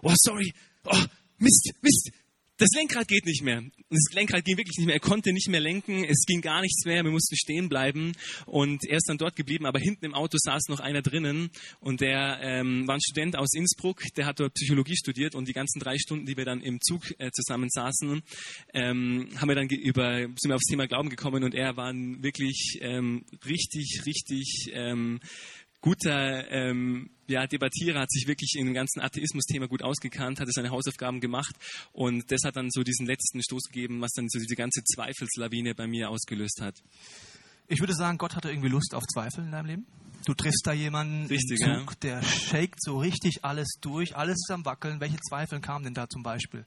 oh 0.03 0.15
sorry, 0.17 0.53
oh 0.85 1.05
Mist, 1.39 1.73
Mist, 1.83 2.11
das 2.59 2.71
Lenkrad 2.75 3.07
geht 3.07 3.27
nicht 3.27 3.43
mehr. 3.43 3.63
Das 3.91 4.15
Lenkrad 4.15 4.45
ging 4.45 4.57
wirklich 4.57 4.79
nicht 4.79 4.87
mehr. 4.87 4.97
Er 4.97 5.01
konnte 5.01 5.33
nicht 5.35 5.49
mehr 5.49 5.61
lenken. 5.61 6.05
Es 6.05 6.25
ging 6.27 6.41
gar 6.41 6.63
nichts 6.63 6.87
mehr. 6.87 7.05
Wir 7.05 7.11
mussten 7.11 7.37
stehen 7.37 7.69
bleiben. 7.69 8.13
Und 8.47 8.83
er 8.89 8.97
ist 8.97 9.09
dann 9.09 9.19
dort 9.19 9.37
geblieben. 9.37 9.67
Aber 9.67 9.79
hinten 9.79 10.07
im 10.07 10.15
Auto 10.15 10.39
saß 10.41 10.69
noch 10.69 10.81
einer 10.81 11.03
drinnen. 11.03 11.51
Und 11.81 12.01
der 12.01 12.41
ähm, 12.41 12.89
war 12.89 12.95
ein 12.95 13.03
Student 13.03 13.37
aus 13.37 13.53
Innsbruck. 13.53 14.03
Der 14.17 14.25
hat 14.25 14.41
dort 14.41 14.55
Psychologie 14.55 14.97
studiert. 14.97 15.35
Und 15.35 15.49
die 15.49 15.53
ganzen 15.53 15.81
drei 15.81 15.99
Stunden, 15.99 16.25
die 16.25 16.39
wir 16.39 16.47
dann 16.47 16.63
im 16.63 16.81
Zug 16.81 17.03
äh, 17.19 17.31
zusammen 17.31 17.69
saßen, 17.69 18.23
ähm, 18.73 19.29
haben 19.37 19.49
wir 19.49 19.55
dann 19.55 19.69
über, 19.69 20.21
sind 20.21 20.49
wir 20.49 20.55
aufs 20.55 20.71
Thema 20.71 20.89
Glauben 20.89 21.11
gekommen. 21.11 21.45
Und 21.45 21.55
er 21.55 21.77
war 21.77 21.93
wirklich 21.93 22.79
ähm, 22.81 23.27
richtig, 23.45 24.01
richtig 24.07 24.71
ähm, 24.73 25.21
guter 25.87 26.51
ähm, 26.51 27.11
ja, 27.29 27.47
Debattierer, 27.47 28.01
hat 28.01 28.11
sich 28.11 28.27
wirklich 28.27 28.57
in 28.59 28.67
dem 28.67 28.75
ganzen 28.75 29.01
Atheismus-Thema 29.01 29.69
gut 29.69 29.85
ausgekannt, 29.85 30.41
hatte 30.41 30.51
seine 30.51 30.71
Hausaufgaben 30.71 31.21
gemacht 31.21 31.55
und 31.93 32.29
das 32.33 32.41
hat 32.45 32.57
dann 32.57 32.71
so 32.73 32.83
diesen 32.83 33.07
letzten 33.07 33.41
Stoß 33.41 33.69
gegeben, 33.69 34.01
was 34.01 34.11
dann 34.11 34.29
so 34.29 34.41
diese 34.41 34.57
ganze 34.57 34.83
Zweifelslawine 34.83 35.77
bei 35.77 35.87
mir 35.87 36.11
ausgelöst 36.11 36.61
hat. 36.61 36.75
Ich 37.69 37.79
würde 37.79 37.95
sagen, 37.95 38.19
Gott 38.19 38.35
hatte 38.35 38.51
irgendwie 38.51 38.69
Lust 38.69 38.97
auf 38.97 39.05
Zweifel 39.05 39.45
in 39.45 39.53
deinem 39.53 39.67
Leben. 39.67 39.87
Du 40.25 40.35
triffst 40.35 40.63
da 40.65 40.73
jemanden 40.73 41.27
Richtig, 41.27 41.61
im 41.61 41.79
Zug, 41.79 41.93
ja. 42.03 42.19
der 42.19 42.23
shakt 42.25 42.83
so 42.83 42.99
richtig 42.99 43.45
alles 43.45 43.79
durch, 43.81 44.17
alles 44.17 44.35
ist 44.35 44.51
am 44.51 44.65
Wackeln. 44.65 44.99
Welche 44.99 45.19
Zweifel 45.21 45.61
kamen 45.61 45.85
denn 45.85 45.95
da 45.95 46.09
zum 46.09 46.25
Beispiel? 46.25 46.65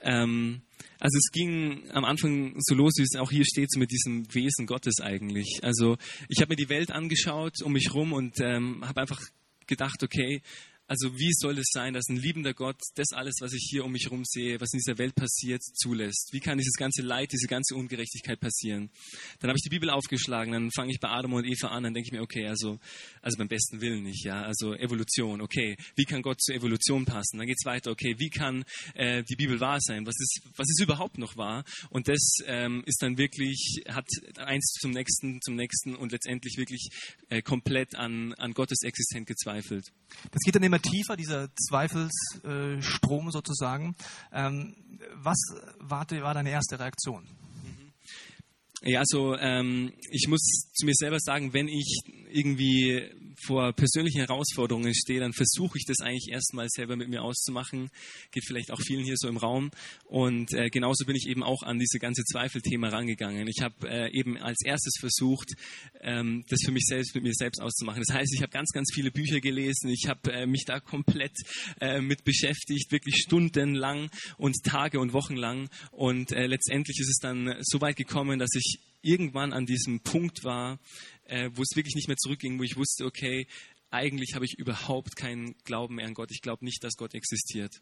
Ähm, 0.00 0.62
also 1.00 1.16
es 1.16 1.30
ging 1.32 1.90
am 1.92 2.04
Anfang 2.04 2.54
so 2.58 2.74
los, 2.74 2.94
wie 2.98 3.02
es 3.02 3.18
auch 3.18 3.30
hier 3.30 3.44
steht, 3.44 3.70
so 3.70 3.78
mit 3.78 3.90
diesem 3.90 4.32
Wesen 4.34 4.66
Gottes 4.66 5.00
eigentlich. 5.00 5.60
Also 5.62 5.96
ich 6.28 6.40
habe 6.40 6.50
mir 6.50 6.56
die 6.56 6.68
Welt 6.68 6.90
angeschaut 6.90 7.62
um 7.62 7.72
mich 7.72 7.94
rum 7.94 8.12
und 8.12 8.40
ähm, 8.40 8.86
habe 8.86 9.00
einfach 9.00 9.20
gedacht, 9.66 10.02
okay, 10.02 10.42
also 10.88 11.16
wie 11.18 11.32
soll 11.34 11.58
es 11.58 11.68
sein, 11.70 11.92
dass 11.92 12.08
ein 12.08 12.16
liebender 12.16 12.54
Gott 12.54 12.80
das 12.94 13.12
alles, 13.12 13.36
was 13.40 13.52
ich 13.52 13.68
hier 13.70 13.84
um 13.84 13.92
mich 13.92 14.04
herum 14.04 14.24
sehe, 14.24 14.58
was 14.58 14.72
in 14.72 14.78
dieser 14.78 14.96
Welt 14.96 15.14
passiert, 15.14 15.62
zulässt? 15.62 16.30
Wie 16.32 16.40
kann 16.40 16.56
dieses 16.56 16.76
ganze 16.76 17.02
Leid, 17.02 17.30
diese 17.30 17.46
ganze 17.46 17.74
Ungerechtigkeit 17.74 18.40
passieren? 18.40 18.90
Dann 19.38 19.50
habe 19.50 19.58
ich 19.58 19.62
die 19.62 19.68
Bibel 19.68 19.90
aufgeschlagen, 19.90 20.52
dann 20.52 20.70
fange 20.72 20.90
ich 20.90 20.98
bei 20.98 21.10
Adam 21.10 21.34
und 21.34 21.44
Eva 21.44 21.68
an, 21.68 21.82
dann 21.82 21.92
denke 21.92 22.08
ich 22.08 22.12
mir, 22.12 22.22
okay, 22.22 22.46
also, 22.46 22.78
also 23.20 23.36
beim 23.36 23.48
besten 23.48 23.82
Willen 23.82 24.02
nicht, 24.02 24.24
ja, 24.24 24.42
also 24.42 24.74
Evolution, 24.74 25.42
okay, 25.42 25.76
wie 25.96 26.04
kann 26.04 26.22
Gott 26.22 26.40
zur 26.40 26.54
Evolution 26.54 27.04
passen? 27.04 27.36
Dann 27.36 27.46
geht 27.46 27.58
es 27.60 27.66
weiter, 27.66 27.90
okay, 27.90 28.14
wie 28.18 28.30
kann 28.30 28.64
äh, 28.94 29.22
die 29.24 29.36
Bibel 29.36 29.60
wahr 29.60 29.80
sein? 29.80 30.06
Was 30.06 30.18
ist, 30.18 30.40
was 30.56 30.70
ist 30.70 30.80
überhaupt 30.80 31.18
noch 31.18 31.36
wahr? 31.36 31.64
Und 31.90 32.08
das 32.08 32.38
ähm, 32.46 32.82
ist 32.86 33.02
dann 33.02 33.18
wirklich, 33.18 33.82
hat 33.88 34.06
eins 34.38 34.72
zum 34.80 34.92
nächsten, 34.92 35.42
zum 35.42 35.54
nächsten 35.54 35.94
und 35.94 36.12
letztendlich 36.12 36.56
wirklich 36.56 36.88
äh, 37.28 37.42
komplett 37.42 37.94
an, 37.94 38.32
an 38.34 38.54
Gottes 38.54 38.82
Existenz 38.82 39.26
gezweifelt. 39.26 39.84
Das 40.30 40.40
geht 40.42 40.54
dann 40.54 40.62
immer 40.62 40.77
tiefer, 40.82 41.16
dieser 41.16 41.48
Zweifelsstrom 41.54 43.30
sozusagen. 43.30 43.94
Ähm, 44.32 44.74
was 45.14 45.38
war, 45.78 46.06
war 46.10 46.34
deine 46.34 46.50
erste 46.50 46.78
Reaktion? 46.78 47.26
Ja, 48.82 49.00
also 49.00 49.36
ähm, 49.36 49.92
ich 50.10 50.28
muss 50.28 50.40
zu 50.72 50.86
mir 50.86 50.94
selber 50.94 51.18
sagen, 51.18 51.52
wenn 51.52 51.66
ich 51.66 52.00
irgendwie 52.30 53.10
vor 53.46 53.72
persönlichen 53.72 54.20
Herausforderungen 54.20 54.94
stehe, 54.94 55.20
dann 55.20 55.32
versuche 55.32 55.78
ich 55.78 55.84
das 55.86 56.00
eigentlich 56.00 56.28
erstmal 56.30 56.68
selber 56.68 56.96
mit 56.96 57.08
mir 57.08 57.22
auszumachen. 57.22 57.90
Geht 58.32 58.44
vielleicht 58.46 58.70
auch 58.70 58.80
vielen 58.80 59.04
hier 59.04 59.16
so 59.16 59.28
im 59.28 59.36
Raum. 59.36 59.70
Und 60.04 60.52
äh, 60.54 60.68
genauso 60.70 61.04
bin 61.04 61.16
ich 61.16 61.26
eben 61.28 61.42
auch 61.42 61.62
an 61.62 61.78
diese 61.78 61.98
ganze 61.98 62.24
Zweifelthema 62.24 62.88
rangegangen. 62.88 63.46
Ich 63.48 63.62
habe 63.62 63.88
äh, 63.88 64.10
eben 64.12 64.36
als 64.36 64.58
erstes 64.64 64.94
versucht, 64.98 65.54
ähm, 66.00 66.44
das 66.48 66.60
für 66.64 66.72
mich 66.72 66.84
selbst 66.86 67.14
mit 67.14 67.24
mir 67.24 67.34
selbst 67.34 67.60
auszumachen. 67.60 68.02
Das 68.06 68.16
heißt, 68.16 68.32
ich 68.34 68.42
habe 68.42 68.50
ganz, 68.50 68.70
ganz 68.70 68.90
viele 68.92 69.10
Bücher 69.10 69.40
gelesen. 69.40 69.90
Ich 69.90 70.06
habe 70.08 70.32
äh, 70.32 70.46
mich 70.46 70.64
da 70.66 70.80
komplett 70.80 71.36
äh, 71.80 72.00
mit 72.00 72.24
beschäftigt, 72.24 72.90
wirklich 72.92 73.16
stundenlang 73.16 74.10
und 74.36 74.56
Tage 74.64 75.00
und 75.00 75.12
Wochen 75.12 75.36
lang. 75.36 75.68
Und 75.92 76.32
äh, 76.32 76.46
letztendlich 76.46 76.98
ist 77.00 77.08
es 77.08 77.18
dann 77.18 77.56
so 77.60 77.80
weit 77.80 77.96
gekommen, 77.96 78.38
dass 78.38 78.54
ich 78.54 78.80
irgendwann 79.02 79.52
an 79.52 79.66
diesem 79.66 80.00
Punkt 80.00 80.44
war, 80.44 80.78
äh, 81.28 81.50
wo 81.54 81.62
es 81.62 81.76
wirklich 81.76 81.94
nicht 81.94 82.08
mehr 82.08 82.16
zurückging, 82.16 82.58
wo 82.58 82.64
ich 82.64 82.76
wusste, 82.76 83.04
okay, 83.04 83.46
eigentlich 83.90 84.34
habe 84.34 84.44
ich 84.44 84.58
überhaupt 84.58 85.16
keinen 85.16 85.54
Glauben 85.64 85.96
mehr 85.96 86.06
an 86.06 86.14
Gott. 86.14 86.30
Ich 86.30 86.42
glaube 86.42 86.64
nicht, 86.64 86.82
dass 86.84 86.96
Gott 86.96 87.14
existiert. 87.14 87.80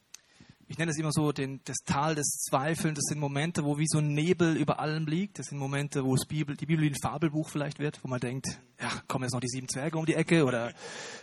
Ich 0.68 0.78
nenne 0.78 0.90
es 0.90 0.98
immer 0.98 1.12
so 1.12 1.30
den, 1.30 1.60
das 1.64 1.76
Tal 1.84 2.16
des 2.16 2.26
Zweifelns. 2.48 2.98
Das 2.98 3.04
sind 3.08 3.20
Momente, 3.20 3.64
wo 3.64 3.78
wie 3.78 3.86
so 3.86 3.98
ein 3.98 4.14
Nebel 4.14 4.56
über 4.56 4.80
allem 4.80 5.06
liegt. 5.06 5.38
Das 5.38 5.46
sind 5.46 5.58
Momente, 5.58 6.04
wo 6.04 6.16
Bibel, 6.28 6.56
die 6.56 6.66
Bibel 6.66 6.84
wie 6.84 6.90
ein 6.90 6.96
Fabelbuch 7.00 7.50
vielleicht 7.50 7.78
wird, 7.78 8.02
wo 8.02 8.08
man 8.08 8.18
denkt, 8.18 8.48
ja, 8.80 8.90
kommen 9.06 9.24
jetzt 9.24 9.32
noch 9.32 9.40
die 9.40 9.48
sieben 9.48 9.68
Zwerge 9.68 9.96
um 9.96 10.06
die 10.06 10.14
Ecke 10.14 10.44
oder 10.44 10.74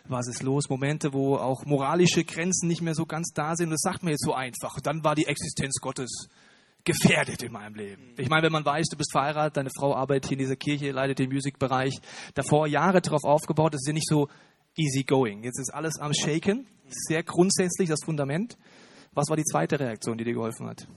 was 0.08 0.30
ist 0.30 0.44
los? 0.44 0.70
Momente, 0.70 1.12
wo 1.12 1.36
auch 1.36 1.66
moralische 1.66 2.24
Grenzen 2.24 2.70
nicht 2.70 2.82
mehr 2.82 2.96
so 2.96 3.06
ganz 3.06 3.32
da 3.34 3.58
sind. 3.58 3.70
Das 3.70 3.82
sagt 3.82 4.04
man 4.04 4.12
jetzt 4.12 4.24
so 4.24 4.34
einfach. 4.34 4.80
Dann 4.80 5.04
war 5.04 5.16
die 5.16 5.26
Existenz 5.26 5.76
Gottes 5.82 6.30
gefährdet 6.86 7.44
in 7.44 7.52
meinem 7.52 7.76
Leben. 7.76 8.14
Ich 8.18 8.30
meine, 8.30 8.44
wenn 8.44 8.52
man 8.52 8.66
weiß, 8.66 8.88
du 8.90 8.98
bist 8.98 9.12
verheiratet, 9.12 9.58
deine 9.58 9.70
Frau 9.70 9.96
arbeitet 9.96 10.30
hier 10.30 10.38
in 10.38 10.44
dieser 10.44 10.56
Kirche, 10.56 10.92
leitet 10.92 11.20
den 11.20 11.32
Musikbereich, 11.32 11.94
davor 12.34 12.68
Jahre 12.68 13.02
darauf 13.02 13.24
aufgebaut, 13.24 13.74
das 13.74 13.82
ist 13.82 13.88
ja 13.88 13.94
nicht 13.94 14.08
so 14.08 14.28
easy 14.76 15.04
going. 15.04 15.44
Jetzt 15.44 15.60
ist 15.60 15.74
alles 15.74 15.98
am 16.00 16.14
Shaken, 16.14 16.68
sehr 16.88 17.24
grundsätzlich 17.24 17.90
das 17.90 18.00
Fundament. 18.04 18.58
Was 19.14 19.30
war 19.30 19.38
die 19.38 19.44
zweite 19.44 19.80
Reaktion, 19.80 20.18
die 20.18 20.24
dir 20.24 20.34
geholfen 20.34 20.68
hat? 20.68 20.88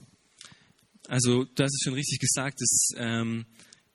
Also, 1.07 1.45
du 1.45 1.63
hast 1.63 1.73
es 1.73 1.83
schon 1.83 1.93
richtig 1.93 2.19
gesagt, 2.19 2.61
es 2.61 2.89
ähm, 2.97 3.45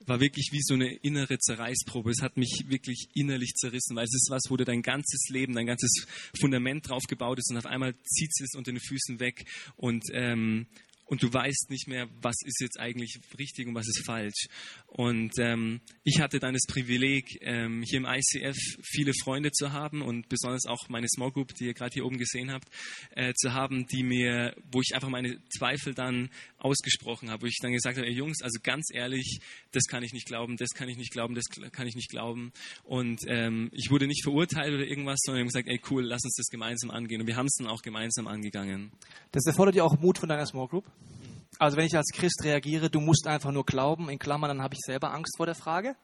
war 0.06 0.20
wirklich 0.20 0.50
wie 0.52 0.62
so 0.62 0.74
eine 0.74 0.94
innere 1.02 1.38
Zerreißprobe. 1.38 2.10
Es 2.10 2.22
hat 2.22 2.36
mich 2.36 2.64
wirklich 2.68 3.08
innerlich 3.14 3.52
zerrissen, 3.54 3.96
weil 3.96 4.04
es 4.04 4.14
ist 4.14 4.28
was, 4.30 4.44
wo 4.48 4.56
du 4.56 4.64
dein 4.64 4.82
ganzes 4.82 5.28
Leben, 5.28 5.54
dein 5.54 5.66
ganzes 5.66 6.06
Fundament 6.40 6.88
drauf 6.88 7.02
gebaut 7.08 7.38
ist 7.38 7.50
und 7.50 7.58
auf 7.58 7.66
einmal 7.66 7.94
zieht 8.04 8.30
es 8.40 8.54
unter 8.56 8.72
den 8.72 8.80
Füßen 8.80 9.20
weg 9.20 9.44
und 9.76 10.04
ähm, 10.12 10.66
und 11.12 11.22
du 11.22 11.30
weißt 11.30 11.68
nicht 11.68 11.88
mehr, 11.88 12.08
was 12.22 12.36
ist 12.42 12.62
jetzt 12.62 12.80
eigentlich 12.80 13.20
richtig 13.38 13.66
und 13.66 13.74
was 13.74 13.86
ist 13.86 14.02
falsch. 14.06 14.46
Und 14.86 15.32
ähm, 15.38 15.82
ich 16.04 16.20
hatte 16.20 16.38
dann 16.38 16.54
das 16.54 16.64
Privileg, 16.66 17.36
ähm, 17.42 17.82
hier 17.86 17.98
im 17.98 18.06
ICF 18.06 18.56
viele 18.82 19.12
Freunde 19.22 19.50
zu 19.50 19.72
haben 19.72 20.00
und 20.00 20.30
besonders 20.30 20.64
auch 20.64 20.88
meine 20.88 21.06
Small 21.08 21.30
Group, 21.30 21.52
die 21.52 21.66
ihr 21.66 21.74
gerade 21.74 21.92
hier 21.92 22.06
oben 22.06 22.16
gesehen 22.16 22.50
habt, 22.50 22.66
äh, 23.10 23.34
zu 23.34 23.52
haben, 23.52 23.86
die 23.88 24.04
mir, 24.04 24.56
wo 24.70 24.80
ich 24.80 24.94
einfach 24.94 25.10
meine 25.10 25.36
Zweifel 25.50 25.92
dann 25.92 26.30
ausgesprochen 26.62 27.30
habe, 27.30 27.42
wo 27.42 27.46
ich 27.46 27.58
dann 27.60 27.72
gesagt 27.72 27.96
habe, 27.96 28.06
ey 28.06 28.12
Jungs, 28.12 28.42
also 28.42 28.58
ganz 28.62 28.88
ehrlich, 28.92 29.40
das 29.72 29.84
kann 29.84 30.02
ich 30.02 30.12
nicht 30.12 30.26
glauben, 30.26 30.56
das 30.56 30.70
kann 30.70 30.88
ich 30.88 30.96
nicht 30.96 31.12
glauben, 31.12 31.34
das 31.34 31.44
kann 31.72 31.86
ich 31.86 31.94
nicht 31.94 32.10
glauben. 32.10 32.52
Und 32.84 33.20
ähm, 33.26 33.68
ich 33.72 33.90
wurde 33.90 34.06
nicht 34.06 34.22
verurteilt 34.22 34.72
oder 34.72 34.84
irgendwas, 34.84 35.18
sondern 35.22 35.38
wir 35.38 35.42
haben 35.42 35.48
gesagt, 35.48 35.68
ey 35.68 35.80
cool, 35.90 36.04
lass 36.04 36.24
uns 36.24 36.36
das 36.36 36.46
gemeinsam 36.46 36.90
angehen. 36.90 37.20
Und 37.20 37.26
wir 37.26 37.36
haben 37.36 37.46
es 37.46 37.56
dann 37.58 37.66
auch 37.66 37.82
gemeinsam 37.82 38.26
angegangen. 38.26 38.92
Das 39.32 39.44
erfordert 39.46 39.74
ja 39.74 39.84
auch 39.84 39.98
Mut 39.98 40.18
von 40.18 40.28
deiner 40.28 40.46
Small 40.46 40.68
Group. 40.68 40.84
Also 41.58 41.76
wenn 41.76 41.86
ich 41.86 41.96
als 41.96 42.10
Christ 42.12 42.42
reagiere, 42.44 42.90
du 42.90 43.00
musst 43.00 43.26
einfach 43.26 43.52
nur 43.52 43.64
glauben, 43.64 44.08
in 44.08 44.18
Klammern, 44.18 44.48
dann 44.48 44.62
habe 44.62 44.74
ich 44.74 44.80
selber 44.80 45.12
Angst 45.12 45.36
vor 45.36 45.46
der 45.46 45.54
Frage. 45.54 45.96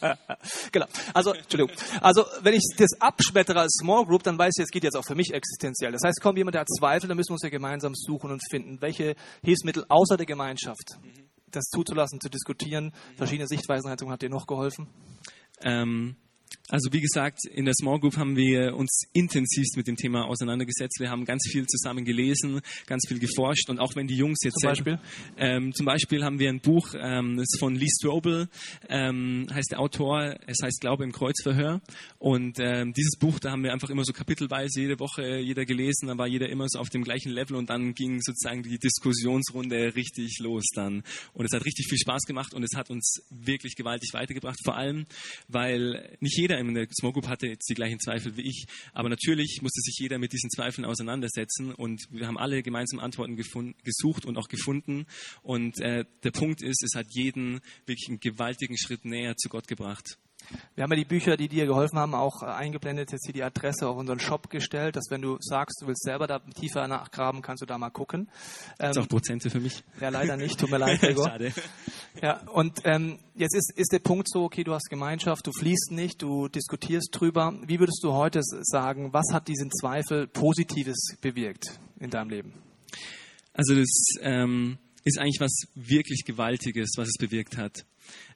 Genau. 0.72 0.86
Also, 1.14 1.32
Entschuldigung. 1.32 1.76
Also, 2.00 2.24
wenn 2.42 2.54
ich 2.54 2.62
das 2.76 3.00
abschmettere 3.00 3.60
als 3.60 3.72
Small 3.80 4.04
Group, 4.06 4.22
dann 4.22 4.38
weiß 4.38 4.54
ich, 4.58 4.64
es 4.64 4.70
geht 4.70 4.84
jetzt 4.84 4.96
auch 4.96 5.04
für 5.04 5.14
mich 5.14 5.32
existenziell. 5.32 5.92
Das 5.92 6.02
heißt, 6.04 6.20
kommt 6.20 6.38
jemand, 6.38 6.54
der 6.54 6.62
hat 6.62 6.68
Zweifel, 6.68 7.08
dann 7.08 7.16
müssen 7.16 7.30
wir 7.30 7.34
uns 7.34 7.42
ja 7.42 7.50
gemeinsam 7.50 7.94
suchen 7.94 8.30
und 8.30 8.42
finden, 8.50 8.80
welche 8.80 9.14
Hilfsmittel 9.42 9.84
außer 9.88 10.16
der 10.16 10.26
Gemeinschaft, 10.26 10.98
das 11.50 11.64
zuzulassen, 11.64 12.20
zu 12.20 12.28
diskutieren. 12.28 12.92
Verschiedene 13.16 13.46
Sichtweisen 13.46 13.90
hat 13.90 14.22
dir 14.22 14.30
noch 14.30 14.46
geholfen. 14.46 14.88
Ähm, 15.60 16.16
also 16.72 16.90
wie 16.90 17.02
gesagt, 17.02 17.40
in 17.44 17.66
der 17.66 17.74
Small 17.74 18.00
Group 18.00 18.16
haben 18.16 18.34
wir 18.34 18.74
uns 18.74 19.02
intensivst 19.12 19.76
mit 19.76 19.86
dem 19.86 19.96
Thema 19.96 20.24
auseinandergesetzt. 20.24 21.00
Wir 21.00 21.10
haben 21.10 21.26
ganz 21.26 21.46
viel 21.52 21.66
zusammen 21.66 22.06
gelesen, 22.06 22.62
ganz 22.86 23.06
viel 23.06 23.18
geforscht. 23.18 23.68
Und 23.68 23.78
auch 23.78 23.94
wenn 23.94 24.06
die 24.06 24.16
Jungs 24.16 24.38
jetzt 24.42 24.58
Zum 24.58 24.70
Beispiel? 24.70 24.98
Ähm, 25.36 25.74
zum 25.74 25.84
Beispiel 25.84 26.24
haben 26.24 26.38
wir 26.38 26.48
ein 26.48 26.60
Buch, 26.60 26.94
ähm, 26.98 27.36
das 27.36 27.48
ist 27.52 27.60
von 27.60 27.74
Lee 27.74 27.90
Strobel, 27.98 28.48
ähm, 28.88 29.46
heißt 29.52 29.72
der 29.72 29.80
Autor, 29.80 30.34
es 30.46 30.56
heißt 30.62 30.80
Glaube 30.80 31.04
im 31.04 31.12
Kreuzverhör. 31.12 31.82
Und 32.18 32.58
ähm, 32.58 32.94
dieses 32.94 33.18
Buch, 33.18 33.38
da 33.38 33.50
haben 33.50 33.64
wir 33.64 33.74
einfach 33.74 33.90
immer 33.90 34.04
so 34.04 34.14
kapitelweise 34.14 34.80
jede 34.80 34.98
Woche 34.98 35.40
jeder 35.40 35.66
gelesen, 35.66 36.06
da 36.06 36.16
war 36.16 36.26
jeder 36.26 36.48
immer 36.48 36.70
so 36.70 36.78
auf 36.78 36.88
dem 36.88 37.04
gleichen 37.04 37.32
Level. 37.32 37.56
Und 37.56 37.68
dann 37.68 37.92
ging 37.92 38.22
sozusagen 38.22 38.62
die 38.62 38.78
Diskussionsrunde 38.78 39.94
richtig 39.94 40.38
los 40.38 40.64
dann. 40.74 41.02
Und 41.34 41.44
es 41.44 41.52
hat 41.52 41.66
richtig 41.66 41.88
viel 41.90 41.98
Spaß 41.98 42.22
gemacht. 42.22 42.54
Und 42.54 42.62
es 42.62 42.74
hat 42.74 42.88
uns 42.88 43.22
wirklich 43.28 43.76
gewaltig 43.76 44.14
weitergebracht, 44.14 44.58
vor 44.64 44.74
allem, 44.74 45.04
weil 45.48 46.16
nicht 46.20 46.38
jeder 46.38 46.61
in 46.68 46.74
der 46.74 46.86
Small 46.98 47.12
Group 47.12 47.28
hatte 47.28 47.46
jetzt 47.46 47.68
die 47.68 47.74
gleichen 47.74 48.00
Zweifel 48.00 48.36
wie 48.36 48.48
ich, 48.48 48.66
aber 48.92 49.08
natürlich 49.08 49.60
musste 49.62 49.80
sich 49.80 49.96
jeder 49.98 50.18
mit 50.18 50.32
diesen 50.32 50.50
Zweifeln 50.50 50.84
auseinandersetzen 50.84 51.72
und 51.72 52.02
wir 52.10 52.26
haben 52.26 52.38
alle 52.38 52.62
gemeinsam 52.62 53.00
Antworten 53.00 53.36
gefunden, 53.36 53.74
gesucht 53.84 54.24
und 54.24 54.36
auch 54.36 54.48
gefunden 54.48 55.06
und 55.42 55.80
äh, 55.80 56.04
der 56.22 56.30
Punkt 56.30 56.62
ist, 56.62 56.82
es 56.82 56.94
hat 56.96 57.06
jeden 57.10 57.60
wirklich 57.86 58.08
einen 58.08 58.20
gewaltigen 58.20 58.76
Schritt 58.76 59.04
näher 59.04 59.36
zu 59.36 59.48
Gott 59.48 59.68
gebracht. 59.68 60.18
Wir 60.74 60.84
haben 60.84 60.90
ja 60.90 60.96
die 60.96 61.04
Bücher, 61.04 61.36
die 61.36 61.48
dir 61.48 61.66
geholfen 61.66 61.98
haben, 61.98 62.14
auch 62.14 62.42
äh, 62.42 62.46
eingeblendet, 62.46 63.12
jetzt 63.12 63.24
hier 63.26 63.34
die 63.34 63.42
Adresse 63.42 63.88
auf 63.88 63.96
unseren 63.96 64.20
Shop 64.20 64.50
gestellt, 64.50 64.96
dass 64.96 65.04
wenn 65.10 65.22
du 65.22 65.36
sagst, 65.40 65.80
du 65.82 65.86
willst 65.86 66.02
selber 66.02 66.26
da 66.26 66.38
tiefer 66.40 66.86
nachgraben, 66.88 67.42
kannst 67.42 67.62
du 67.62 67.66
da 67.66 67.78
mal 67.78 67.90
gucken. 67.90 68.28
Gibt's 68.78 68.96
Ähm, 68.96 69.02
auch 69.02 69.08
Prozente 69.08 69.50
für 69.50 69.60
mich? 69.60 69.82
ja, 70.00 70.08
leider 70.08 70.36
nicht, 70.36 70.58
tut 70.58 70.70
mir 70.70 70.78
leid, 70.78 71.00
Gregor. 71.00 71.28
Schade. 71.28 71.52
Ja, 72.22 72.40
und 72.48 72.80
ähm, 72.84 73.18
jetzt 73.34 73.54
ist, 73.54 73.72
ist 73.76 73.92
der 73.92 74.00
Punkt 74.00 74.28
so, 74.28 74.44
okay, 74.44 74.64
du 74.64 74.72
hast 74.74 74.88
Gemeinschaft, 74.90 75.46
du 75.46 75.52
fließt 75.52 75.92
nicht, 75.92 76.20
du 76.22 76.48
diskutierst 76.48 77.10
drüber. 77.12 77.54
Wie 77.66 77.80
würdest 77.80 78.00
du 78.02 78.12
heute 78.12 78.40
sagen, 78.42 79.12
was 79.12 79.26
hat 79.32 79.48
diesen 79.48 79.70
Zweifel 79.70 80.26
Positives 80.26 81.16
bewirkt 81.20 81.78
in 82.00 82.10
deinem 82.10 82.30
Leben? 82.30 82.54
Also 83.54 83.74
das 83.74 83.88
ähm, 84.20 84.78
ist 85.04 85.18
eigentlich 85.18 85.40
was 85.40 85.52
wirklich 85.74 86.24
Gewaltiges, 86.24 86.92
was 86.96 87.08
es 87.08 87.18
bewirkt 87.18 87.56
hat. 87.56 87.84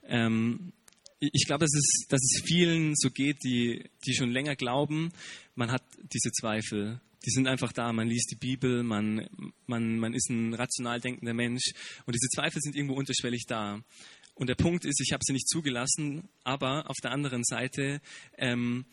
Ähm, 0.05 0.73
ich 1.19 1.47
glaube, 1.47 1.65
dass 1.65 1.75
es, 1.75 2.07
dass 2.09 2.21
es 2.21 2.43
vielen 2.45 2.95
so 2.95 3.11
geht, 3.11 3.43
die, 3.43 3.85
die 4.07 4.15
schon 4.15 4.31
länger 4.31 4.57
glauben, 4.57 5.13
man 5.55 5.71
hat 5.71 5.83
diese 6.13 6.31
Zweifel. 6.33 7.01
Die 7.25 7.31
sind 7.31 7.49
einfach 7.49 7.73
da. 7.73 7.93
Man 7.93 8.09
liest 8.09 8.31
die 8.31 8.37
Bibel, 8.37 8.83
man, 8.83 9.29
man, 9.67 9.99
man 9.99 10.15
ist 10.15 10.29
ein 10.31 10.55
rational 10.55 11.01
denkender 11.01 11.35
Mensch 11.35 11.73
und 12.05 12.15
diese 12.15 12.29
Zweifel 12.29 12.61
sind 12.61 12.77
irgendwo 12.77 12.95
unterschwellig 12.95 13.47
da. 13.47 13.83
Und 14.35 14.49
der 14.49 14.55
Punkt 14.55 14.85
ist, 14.85 15.01
ich 15.01 15.13
habe 15.13 15.23
sie 15.25 15.33
nicht 15.33 15.49
zugelassen, 15.49 16.29
aber 16.45 16.91
auf 16.91 16.97
der 17.03 17.11
anderen 17.11 17.43
Seite 17.43 18.01
ähm, 18.37 18.85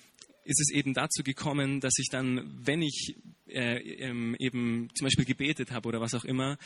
ist 0.45 0.61
es 0.61 0.71
eben 0.71 0.93
dazu 0.93 1.21
gekommen, 1.23 1.81
dass 1.81 1.93
ich 1.97 2.07
dann, 2.09 2.49
wenn 2.65 2.81
ich 2.81 3.17
äh, 3.47 3.77
ähm, 3.77 4.35
eben 4.39 4.89
zum 4.95 5.05
Beispiel 5.05 5.25
gebetet 5.25 5.71
habe 5.71 5.89
oder 5.89 5.99
was 5.99 6.13
auch 6.13 6.23
immer, 6.23 6.57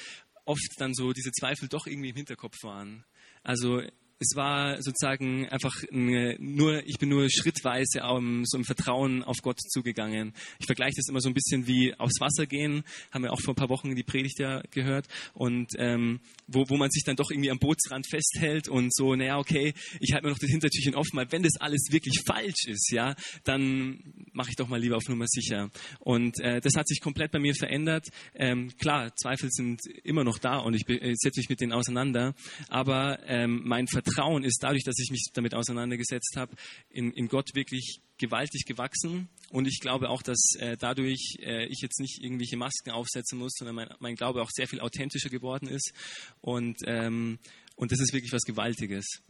oft 0.46 0.76
dann 0.78 0.94
so 0.94 1.12
diese 1.12 1.32
Zweifel 1.32 1.68
doch 1.68 1.88
irgendwie 1.88 2.10
im 2.10 2.16
Hinterkopf 2.16 2.64
waren. 2.64 3.04
Also 3.44 3.82
es 4.20 4.36
war 4.36 4.82
sozusagen 4.82 5.48
einfach 5.50 5.74
ein, 5.92 6.36
nur, 6.40 6.86
ich 6.88 6.98
bin 6.98 7.10
nur 7.10 7.30
schrittweise 7.30 8.02
um, 8.04 8.46
so 8.46 8.58
im 8.58 8.66
Vertrauen 8.66 9.24
auf 9.24 9.38
Gott 9.44 9.60
zugegangen. 9.60 10.34
Ich 10.60 10.66
vergleiche 10.66 10.96
das 10.98 11.08
immer 11.10 11.22
so 11.22 11.30
ein 11.30 11.36
bisschen 11.36 11.68
wie 11.68 11.94
aufs 11.96 12.20
Wasser 12.20 12.48
gehen, 12.48 12.84
haben 13.12 13.24
wir 13.24 13.32
auch 13.32 13.42
vor 13.42 13.54
ein 13.54 13.58
paar 13.58 13.70
Wochen 13.70 13.96
die 13.96 14.04
Predigt 14.04 14.40
ja 14.40 14.62
gehört 14.72 15.08
und 15.34 15.72
ähm, 15.78 16.20
wo, 16.48 16.68
wo 16.68 16.78
man 16.78 16.90
sich 16.90 17.04
dann 17.04 17.16
doch 17.16 17.30
irgendwie 17.30 17.52
am 17.52 17.60
Bootsrand 17.60 18.08
festhält 18.10 18.68
und 18.68 18.94
so, 18.94 19.16
naja, 19.16 19.38
okay, 19.38 19.74
ich 20.00 20.14
halte 20.14 20.26
mir 20.26 20.32
noch 20.32 20.40
das 20.40 20.50
Hintertürchen 20.50 20.96
offen, 20.96 21.16
weil 21.18 21.32
wenn 21.32 21.44
das 21.44 21.58
alles 21.60 21.88
wirklich 21.92 22.22
falsch 22.26 22.66
ist, 22.68 22.92
ja, 22.92 23.16
dann 23.44 24.00
mache 24.34 24.50
ich 24.50 24.56
doch 24.56 24.68
mal 24.68 24.80
lieber 24.80 24.98
auf 24.98 25.08
Nummer 25.08 25.26
sicher. 25.28 25.70
Und 26.00 26.40
äh, 26.40 26.60
das 26.62 26.76
hat 26.76 26.88
sich 26.88 27.02
komplett 27.02 27.32
bei 27.32 27.40
mir 27.40 27.54
verändert. 27.54 28.08
Ähm, 28.36 28.72
klar, 28.78 29.16
Zweifel 29.16 29.50
sind 29.52 29.82
immer 30.04 30.24
noch 30.24 30.40
da 30.40 30.58
und 30.58 30.74
ich 30.74 30.88
äh, 30.90 31.14
setze 31.16 31.40
mich 31.40 31.50
mit 31.50 31.62
denen 31.62 31.74
auseinander, 31.74 32.34
aber 32.70 33.20
ähm, 33.28 33.62
mein 33.64 33.88
Vertrauen 33.88 34.07
ist 34.44 34.64
dadurch, 34.64 34.84
dass 34.84 35.00
ich 35.00 35.12
mich 35.12 35.26
damit 35.34 35.54
auseinandergesetzt 35.54 36.36
habe, 36.36 36.56
in, 36.90 37.12
in 37.12 37.28
Gott 37.28 37.54
wirklich 37.54 38.02
gewaltig 38.18 38.66
gewachsen. 38.66 39.30
Und 39.50 39.68
ich 39.68 39.80
glaube 39.80 40.10
auch, 40.10 40.22
dass 40.22 40.56
äh, 40.60 40.78
dadurch 40.78 41.38
äh, 41.40 41.66
ich 41.68 41.80
jetzt 41.82 42.00
nicht 42.00 42.22
irgendwelche 42.22 42.58
Masken 42.58 42.92
aufsetzen 42.92 43.38
muss, 43.38 43.54
sondern 43.58 43.76
mein, 43.76 43.90
mein 44.00 44.16
Glaube 44.16 44.42
auch 44.42 44.50
sehr 44.52 44.68
viel 44.68 44.80
authentischer 44.80 45.30
geworden 45.30 45.68
ist. 45.68 45.94
Und, 46.42 46.78
ähm, 46.86 47.40
und 47.76 47.92
das 47.92 48.00
ist 48.00 48.14
wirklich 48.14 48.34
was 48.34 48.44
Gewaltiges. 48.44 49.22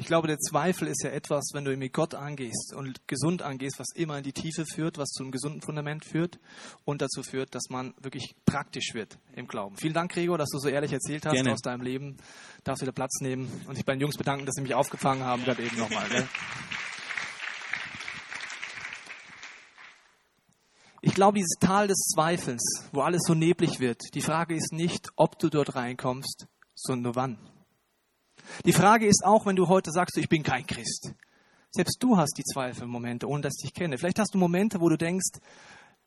Ich 0.00 0.06
glaube, 0.06 0.28
der 0.28 0.38
Zweifel 0.38 0.88
ist 0.88 1.02
ja 1.04 1.10
etwas, 1.10 1.50
wenn 1.52 1.66
du 1.66 1.76
mit 1.76 1.92
Gott 1.92 2.14
angehst 2.14 2.72
und 2.74 3.06
gesund 3.06 3.42
angehst, 3.42 3.78
was 3.78 3.88
immer 3.94 4.16
in 4.16 4.24
die 4.24 4.32
Tiefe 4.32 4.64
führt, 4.64 4.96
was 4.96 5.10
zu 5.10 5.22
einem 5.22 5.30
gesunden 5.30 5.60
Fundament 5.60 6.06
führt 6.06 6.38
und 6.86 7.02
dazu 7.02 7.22
führt, 7.22 7.54
dass 7.54 7.64
man 7.68 7.92
wirklich 8.00 8.34
praktisch 8.46 8.94
wird 8.94 9.18
im 9.36 9.46
Glauben. 9.46 9.76
Vielen 9.76 9.92
Dank, 9.92 10.12
Gregor, 10.12 10.38
dass 10.38 10.48
du 10.48 10.58
so 10.58 10.70
ehrlich 10.70 10.94
erzählt 10.94 11.26
hast 11.26 11.34
Gerne. 11.34 11.52
aus 11.52 11.60
deinem 11.60 11.82
Leben. 11.82 12.16
Darfst 12.64 12.80
wieder 12.80 12.92
Platz 12.92 13.20
nehmen 13.20 13.52
und 13.68 13.74
sich 13.74 13.84
bei 13.84 13.92
den 13.92 14.00
Jungs 14.00 14.16
bedanken, 14.16 14.46
dass 14.46 14.54
sie 14.54 14.62
mich 14.62 14.74
aufgefangen 14.74 15.22
haben, 15.22 15.44
gerade 15.44 15.62
eben 15.62 15.76
nochmal. 15.76 16.08
Ne? 16.08 16.26
Ich 21.02 21.12
glaube, 21.12 21.36
dieses 21.36 21.58
Tal 21.60 21.88
des 21.88 21.98
Zweifels, 22.14 22.88
wo 22.92 23.02
alles 23.02 23.20
so 23.26 23.34
neblig 23.34 23.80
wird, 23.80 24.00
die 24.14 24.22
Frage 24.22 24.54
ist 24.54 24.72
nicht, 24.72 25.10
ob 25.16 25.38
du 25.38 25.50
dort 25.50 25.74
reinkommst, 25.74 26.46
sondern 26.74 27.02
nur 27.02 27.16
wann. 27.16 27.59
Die 28.64 28.72
Frage 28.72 29.06
ist 29.06 29.24
auch, 29.24 29.46
wenn 29.46 29.56
du 29.56 29.68
heute 29.68 29.90
sagst, 29.90 30.16
ich 30.16 30.28
bin 30.28 30.42
kein 30.42 30.66
Christ. 30.66 31.14
Selbst 31.70 32.02
du 32.02 32.16
hast 32.16 32.36
die 32.36 32.44
Zweifelmomente, 32.44 33.28
ohne 33.28 33.42
dass 33.42 33.54
ich 33.58 33.70
dich 33.70 33.74
kenne. 33.74 33.96
Vielleicht 33.96 34.18
hast 34.18 34.34
du 34.34 34.38
Momente, 34.38 34.80
wo 34.80 34.88
du 34.88 34.96
denkst, 34.96 35.38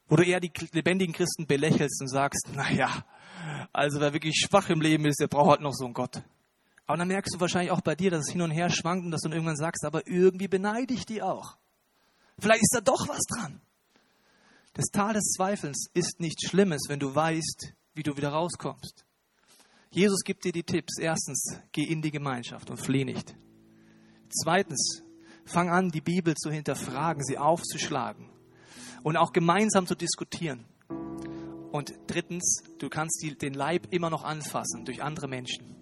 wo 0.08 0.16
du 0.16 0.24
eher 0.24 0.40
die 0.40 0.52
lebendigen 0.74 1.14
Christen 1.14 1.48
belächelst 1.48 2.02
und 2.02 2.10
sagst, 2.10 2.50
naja, 2.54 3.06
also 3.72 4.00
wer 4.00 4.14
wirklich 4.14 4.36
schwach 4.36 4.70
im 4.70 4.82
Leben 4.82 5.06
ist, 5.06 5.20
der 5.20 5.28
braucht 5.28 5.50
halt 5.50 5.62
noch 5.62 5.74
so 5.74 5.86
einen 5.86 5.94
Gott. 5.94 6.22
Aber 6.86 6.98
dann 6.98 7.08
merkst 7.08 7.34
du 7.34 7.40
wahrscheinlich 7.40 7.72
auch 7.72 7.82
bei 7.82 7.96
dir, 7.96 8.12
dass 8.12 8.28
es 8.28 8.32
hin 8.32 8.42
und 8.42 8.52
her 8.52 8.70
schwankt 8.70 9.06
und 9.06 9.12
dass 9.12 9.22
du 9.22 9.30
dann 9.30 9.38
irgendwann 9.38 9.56
sagst, 9.56 9.86
aber 9.86 10.06
irgendwie 10.06 10.50
beneide 10.50 10.94
ich 10.94 11.06
die 11.06 11.22
auch. 11.22 11.58
Vielleicht 12.38 12.64
ist 12.64 12.76
da 12.76 12.82
doch 12.82 13.08
was 13.08 13.22
dran. 13.22 13.62
Das 14.74 14.86
Tal 14.92 15.14
des 15.14 15.32
Zweifels 15.36 15.88
ist 15.94 16.20
nichts 16.20 16.50
Schlimmes, 16.50 16.82
wenn 16.90 17.00
du 17.00 17.14
weißt, 17.14 17.74
wie 17.94 18.04
du 18.04 18.18
wieder 18.18 18.30
rauskommst. 18.30 19.06
Jesus 19.94 20.24
gibt 20.24 20.44
dir 20.44 20.52
die 20.52 20.64
Tipps. 20.64 20.98
Erstens, 20.98 21.60
geh 21.72 21.84
in 21.84 22.02
die 22.02 22.10
Gemeinschaft 22.10 22.72
und 22.72 22.78
flieh 22.78 23.06
nicht. 23.06 23.36
Zweitens, 24.28 25.04
fang 25.46 25.70
an, 25.70 25.90
die 25.90 26.02
Bibel 26.02 26.34
zu 26.36 26.50
hinterfragen, 26.50 27.24
sie 27.24 27.38
aufzuschlagen 27.38 28.32
und 29.04 29.18
auch 29.18 29.34
gemeinsam 29.34 29.86
zu 29.86 29.94
diskutieren. 29.94 30.66
Und 31.72 31.94
drittens, 32.08 32.64
du 32.80 32.90
kannst 32.90 33.22
die, 33.22 33.38
den 33.38 33.54
Leib 33.54 33.88
immer 33.92 34.10
noch 34.10 34.24
anfassen 34.24 34.84
durch 34.84 35.04
andere 35.04 35.28
Menschen. 35.28 35.76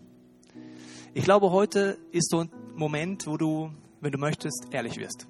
Ich 1.14 1.24
glaube, 1.24 1.52
heute 1.52 1.98
ist 2.12 2.30
so 2.30 2.42
ein 2.42 2.52
Moment, 2.76 3.28
wo 3.28 3.38
du, 3.38 3.72
wenn 4.02 4.12
du 4.12 4.18
möchtest, 4.18 4.68
ehrlich 4.72 4.98
wirst. 4.98 5.26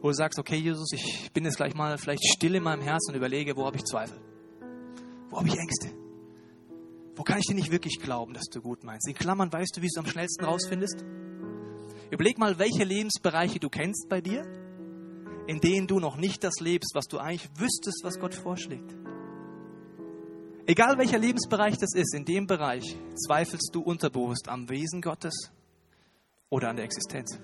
Wo 0.00 0.08
du 0.08 0.14
sagst, 0.14 0.38
okay, 0.38 0.56
Jesus, 0.56 0.92
ich 0.92 1.30
bin 1.34 1.44
jetzt 1.44 1.56
gleich 1.56 1.74
mal 1.74 1.98
vielleicht 1.98 2.24
still 2.24 2.54
in 2.54 2.62
meinem 2.62 2.82
Herzen 2.82 3.10
und 3.10 3.16
überlege, 3.16 3.54
wo 3.54 3.66
habe 3.66 3.76
ich 3.76 3.84
Zweifel? 3.84 4.18
Wo 5.28 5.38
habe 5.38 5.48
ich 5.48 5.58
Ängste? 5.58 5.97
Wo 7.18 7.24
kann 7.24 7.38
ich 7.38 7.46
dir 7.46 7.56
nicht 7.56 7.72
wirklich 7.72 7.98
glauben, 7.98 8.32
dass 8.32 8.44
du 8.44 8.62
gut 8.62 8.84
meinst? 8.84 9.08
In 9.08 9.14
Klammern, 9.14 9.52
weißt 9.52 9.76
du, 9.76 9.82
wie 9.82 9.88
du 9.88 9.92
es 9.92 9.98
am 9.98 10.06
schnellsten 10.06 10.44
rausfindest? 10.44 11.04
Überleg 12.12 12.38
mal, 12.38 12.60
welche 12.60 12.84
Lebensbereiche 12.84 13.58
du 13.58 13.68
kennst 13.68 14.08
bei 14.08 14.20
dir, 14.20 14.44
in 15.48 15.58
denen 15.58 15.88
du 15.88 15.98
noch 15.98 16.16
nicht 16.16 16.44
das 16.44 16.60
lebst, 16.60 16.94
was 16.94 17.06
du 17.06 17.18
eigentlich 17.18 17.50
wüsstest, 17.58 18.04
was 18.04 18.20
Gott 18.20 18.36
vorschlägt. 18.36 18.94
Egal 20.64 20.96
welcher 20.96 21.18
Lebensbereich 21.18 21.76
das 21.78 21.92
ist, 21.92 22.14
in 22.14 22.24
dem 22.24 22.46
Bereich 22.46 22.96
zweifelst 23.26 23.70
du 23.72 23.80
unterbewusst 23.80 24.48
am 24.48 24.68
Wesen 24.68 25.02
Gottes 25.02 25.50
oder 26.50 26.68
an 26.68 26.76
der 26.76 26.84
Existenz. 26.84 27.40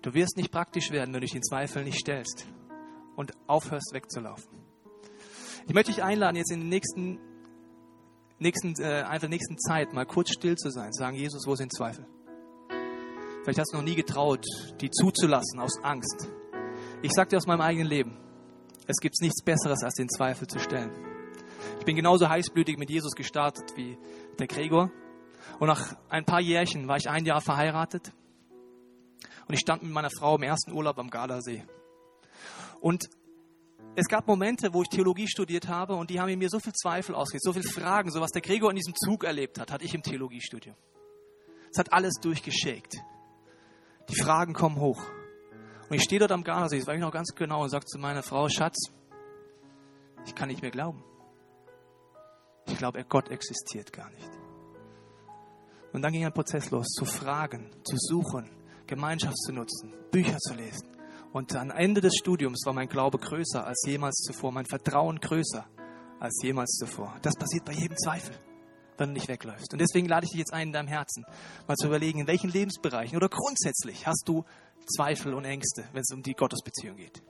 Du 0.00 0.14
wirst 0.14 0.38
nicht 0.38 0.50
praktisch 0.50 0.90
werden, 0.90 1.12
wenn 1.12 1.20
du 1.20 1.26
dich 1.26 1.32
den 1.32 1.42
Zweifel 1.42 1.84
nicht 1.84 1.98
stellst 1.98 2.46
und 3.16 3.32
aufhörst 3.46 3.92
wegzulaufen. 3.92 4.48
Ich 5.66 5.74
möchte 5.74 5.92
dich 5.92 6.02
einladen, 6.02 6.36
jetzt 6.36 6.50
in 6.50 6.60
den 6.60 6.68
nächsten 6.70 7.18
nächsten, 8.38 8.74
äh, 8.80 9.02
einfach 9.02 9.28
nächsten 9.28 9.58
Zeit 9.58 9.92
mal 9.92 10.06
kurz 10.06 10.32
still 10.32 10.56
zu 10.56 10.70
sein, 10.70 10.92
sagen, 10.92 11.16
Jesus, 11.16 11.46
wo 11.46 11.54
sind 11.54 11.74
Zweifel? 11.74 12.06
Vielleicht 13.42 13.58
hast 13.58 13.72
du 13.72 13.76
noch 13.76 13.84
nie 13.84 13.94
getraut, 13.94 14.44
die 14.80 14.90
zuzulassen 14.90 15.60
aus 15.60 15.82
Angst. 15.82 16.30
Ich 17.02 17.12
sage 17.12 17.30
dir 17.30 17.36
aus 17.36 17.46
meinem 17.46 17.60
eigenen 17.60 17.86
Leben, 17.86 18.16
es 18.86 18.96
gibt 18.98 19.16
nichts 19.20 19.42
Besseres, 19.42 19.82
als 19.82 19.94
den 19.94 20.08
Zweifel 20.08 20.46
zu 20.46 20.58
stellen. 20.58 20.90
Ich 21.78 21.84
bin 21.84 21.96
genauso 21.96 22.28
heißblütig 22.28 22.78
mit 22.78 22.90
Jesus 22.90 23.12
gestartet 23.12 23.76
wie 23.76 23.98
der 24.38 24.46
Gregor. 24.46 24.90
Und 25.58 25.68
nach 25.68 25.96
ein 26.08 26.24
paar 26.24 26.40
Jährchen 26.40 26.88
war 26.88 26.96
ich 26.96 27.08
ein 27.08 27.24
Jahr 27.24 27.40
verheiratet. 27.40 28.12
Und 29.46 29.54
ich 29.54 29.60
stand 29.60 29.82
mit 29.82 29.92
meiner 29.92 30.10
Frau 30.10 30.36
im 30.36 30.42
ersten 30.42 30.72
Urlaub 30.72 30.98
am 30.98 31.10
Gardasee. 31.10 31.64
Und 32.80 33.08
es 33.96 34.06
gab 34.08 34.26
Momente, 34.26 34.74
wo 34.74 34.82
ich 34.82 34.88
Theologie 34.88 35.28
studiert 35.28 35.68
habe 35.68 35.94
und 35.94 36.10
die 36.10 36.20
haben 36.20 36.28
in 36.28 36.38
mir 36.38 36.48
so 36.48 36.58
viel 36.58 36.72
Zweifel 36.72 37.14
ausgelöst, 37.14 37.44
so 37.44 37.52
viele 37.52 37.68
Fragen, 37.68 38.10
so 38.10 38.20
was 38.20 38.30
der 38.32 38.42
Gregor 38.42 38.70
in 38.70 38.76
diesem 38.76 38.94
Zug 38.94 39.24
erlebt 39.24 39.58
hat, 39.60 39.70
hatte 39.70 39.84
ich 39.84 39.94
im 39.94 40.02
Theologiestudium. 40.02 40.74
Es 41.70 41.78
hat 41.78 41.92
alles 41.92 42.14
durchgeschickt. 42.20 42.96
Die 44.08 44.16
Fragen 44.16 44.52
kommen 44.52 44.76
hoch. 44.76 45.02
Und 45.88 45.96
ich 45.96 46.02
stehe 46.02 46.18
dort 46.18 46.32
am 46.32 46.42
Gardasee, 46.42 46.78
das 46.78 46.86
weiß 46.86 46.96
ich 46.96 47.00
noch 47.00 47.12
ganz 47.12 47.34
genau, 47.34 47.62
und 47.62 47.68
sage 47.68 47.84
zu 47.84 47.98
meiner 47.98 48.22
Frau, 48.22 48.48
Schatz, 48.48 48.90
ich 50.26 50.34
kann 50.34 50.48
nicht 50.48 50.62
mehr 50.62 50.70
glauben. 50.70 51.04
Ich 52.66 52.78
glaube, 52.78 53.04
Gott 53.04 53.28
existiert 53.28 53.92
gar 53.92 54.10
nicht. 54.10 54.30
Und 55.92 56.02
dann 56.02 56.12
ging 56.12 56.24
ein 56.24 56.32
Prozess 56.32 56.70
los, 56.70 56.86
zu 56.88 57.04
fragen, 57.04 57.70
zu 57.84 57.96
suchen, 57.96 58.50
Gemeinschaft 58.86 59.36
zu 59.36 59.52
nutzen, 59.52 59.94
Bücher 60.10 60.38
zu 60.38 60.54
lesen. 60.54 60.93
Und 61.34 61.56
am 61.56 61.72
Ende 61.72 62.00
des 62.00 62.14
Studiums 62.14 62.62
war 62.64 62.72
mein 62.72 62.88
Glaube 62.88 63.18
größer 63.18 63.66
als 63.66 63.82
jemals 63.88 64.22
zuvor, 64.24 64.52
mein 64.52 64.66
Vertrauen 64.66 65.18
größer 65.18 65.66
als 66.20 66.40
jemals 66.44 66.76
zuvor. 66.78 67.12
Das 67.22 67.34
passiert 67.34 67.64
bei 67.64 67.72
jedem 67.72 67.96
Zweifel, 67.96 68.36
wenn 68.98 69.08
du 69.08 69.14
nicht 69.14 69.26
wegläufst. 69.26 69.72
Und 69.72 69.80
deswegen 69.80 70.06
lade 70.06 70.26
ich 70.26 70.30
dich 70.30 70.38
jetzt 70.38 70.52
ein, 70.52 70.68
in 70.68 70.72
deinem 70.72 70.86
Herzen 70.86 71.24
mal 71.66 71.74
zu 71.74 71.88
überlegen, 71.88 72.20
in 72.20 72.28
welchen 72.28 72.50
Lebensbereichen 72.50 73.16
oder 73.16 73.28
grundsätzlich 73.28 74.06
hast 74.06 74.22
du 74.28 74.44
Zweifel 74.86 75.34
und 75.34 75.44
Ängste, 75.44 75.82
wenn 75.92 76.02
es 76.02 76.14
um 76.14 76.22
die 76.22 76.34
Gottesbeziehung 76.34 76.98
geht. 76.98 77.20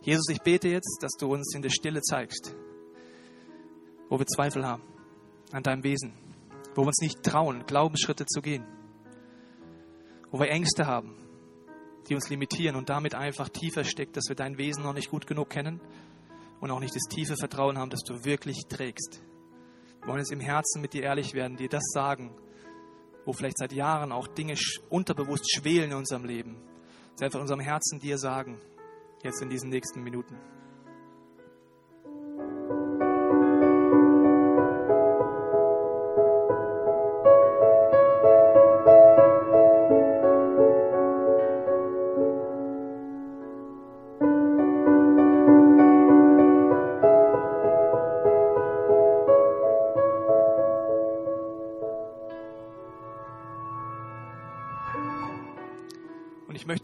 Jesus, 0.00 0.28
ich 0.30 0.40
bete 0.40 0.66
jetzt, 0.66 0.98
dass 1.00 1.12
du 1.12 1.32
uns 1.32 1.54
in 1.54 1.62
der 1.62 1.70
Stille 1.70 2.02
zeigst, 2.02 2.56
wo 4.08 4.18
wir 4.18 4.26
Zweifel 4.26 4.66
haben 4.66 4.82
an 5.52 5.62
deinem 5.62 5.84
Wesen, 5.84 6.12
wo 6.74 6.82
wir 6.82 6.88
uns 6.88 7.00
nicht 7.00 7.22
trauen, 7.22 7.64
Glaubensschritte 7.66 8.26
zu 8.26 8.42
gehen. 8.42 8.66
wo 10.32 10.40
wir 10.40 10.50
Ängste 10.50 10.86
haben, 10.88 11.27
die 12.08 12.14
uns 12.14 12.28
limitieren 12.28 12.76
und 12.76 12.88
damit 12.88 13.14
einfach 13.14 13.48
tiefer 13.48 13.84
steckt, 13.84 14.16
dass 14.16 14.28
wir 14.28 14.36
dein 14.36 14.58
Wesen 14.58 14.82
noch 14.82 14.94
nicht 14.94 15.10
gut 15.10 15.26
genug 15.26 15.50
kennen 15.50 15.80
und 16.60 16.70
auch 16.70 16.80
nicht 16.80 16.94
das 16.94 17.04
tiefe 17.04 17.36
Vertrauen 17.36 17.78
haben, 17.78 17.90
dass 17.90 18.02
du 18.02 18.24
wirklich 18.24 18.66
trägst. 18.68 19.22
Wir 20.00 20.08
wollen 20.08 20.18
jetzt 20.18 20.32
im 20.32 20.40
Herzen 20.40 20.80
mit 20.80 20.92
dir 20.92 21.02
ehrlich 21.02 21.34
werden, 21.34 21.56
dir 21.56 21.68
das 21.68 21.84
sagen, 21.92 22.34
wo 23.24 23.32
vielleicht 23.32 23.58
seit 23.58 23.72
Jahren 23.72 24.12
auch 24.12 24.26
Dinge 24.26 24.54
unterbewusst 24.88 25.52
schwelen 25.52 25.90
in 25.90 25.96
unserem 25.96 26.24
Leben. 26.24 26.56
Sie 27.16 27.24
einfach 27.24 27.38
in 27.38 27.42
unserem 27.42 27.60
Herzen 27.60 27.98
dir 27.98 28.16
sagen, 28.16 28.60
jetzt 29.22 29.42
in 29.42 29.50
diesen 29.50 29.68
nächsten 29.70 30.02
Minuten. 30.02 30.36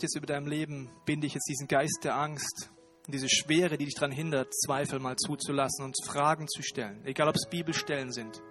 Jetzt 0.02 0.16
über 0.16 0.26
deinem 0.26 0.46
Leben, 0.46 0.90
binde 1.04 1.26
ich 1.26 1.34
jetzt 1.34 1.48
diesen 1.48 1.68
Geist 1.68 2.00
der 2.04 2.16
Angst 2.16 2.70
und 3.06 3.14
diese 3.14 3.28
Schwere, 3.28 3.76
die 3.76 3.84
dich 3.84 3.94
daran 3.94 4.12
hindert, 4.12 4.54
Zweifel 4.54 4.98
mal 4.98 5.16
zuzulassen 5.16 5.84
und 5.84 5.96
Fragen 6.04 6.48
zu 6.48 6.62
stellen. 6.62 7.04
Egal, 7.04 7.28
ob 7.28 7.36
es 7.36 7.48
Bibelstellen 7.48 8.12
sind, 8.12 8.42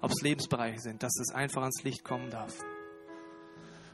ob 0.00 0.10
es 0.10 0.22
Lebensbereiche 0.22 0.80
sind, 0.80 1.02
dass 1.02 1.18
es 1.18 1.34
einfach 1.34 1.62
ans 1.62 1.82
Licht 1.82 2.04
kommen 2.04 2.30
darf. 2.30 2.54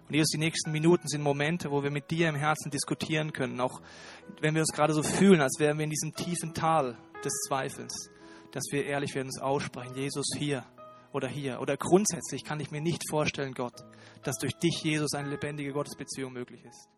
Und 0.06 0.14
Jesus, 0.14 0.30
die 0.32 0.38
nächsten 0.38 0.70
Minuten 0.72 1.08
sind 1.08 1.22
Momente, 1.22 1.70
wo 1.70 1.82
wir 1.82 1.90
mit 1.90 2.10
dir 2.10 2.28
im 2.28 2.34
Herzen 2.34 2.70
diskutieren 2.70 3.32
können, 3.32 3.60
auch 3.60 3.80
wenn 4.40 4.54
wir 4.54 4.60
uns 4.60 4.72
gerade 4.72 4.92
so 4.92 5.02
fühlen, 5.02 5.40
als 5.40 5.58
wären 5.58 5.78
wir 5.78 5.84
in 5.84 5.90
diesem 5.90 6.14
tiefen 6.14 6.52
Tal 6.52 6.98
des 7.24 7.32
Zweifels, 7.48 8.10
dass 8.52 8.64
wir 8.70 8.84
ehrlich 8.84 9.14
werden, 9.14 9.28
uns 9.28 9.40
aussprechen, 9.40 9.94
Jesus 9.96 10.26
hier, 10.36 10.66
oder 11.14 11.28
hier. 11.28 11.60
Oder 11.60 11.76
grundsätzlich 11.76 12.42
kann 12.44 12.60
ich 12.60 12.70
mir 12.70 12.80
nicht 12.80 13.02
vorstellen, 13.08 13.52
Gott, 13.54 13.84
dass 14.24 14.36
durch 14.38 14.54
dich, 14.54 14.80
Jesus, 14.82 15.12
eine 15.14 15.28
lebendige 15.30 15.72
Gottesbeziehung 15.72 16.32
möglich 16.32 16.64
ist. 16.64 16.88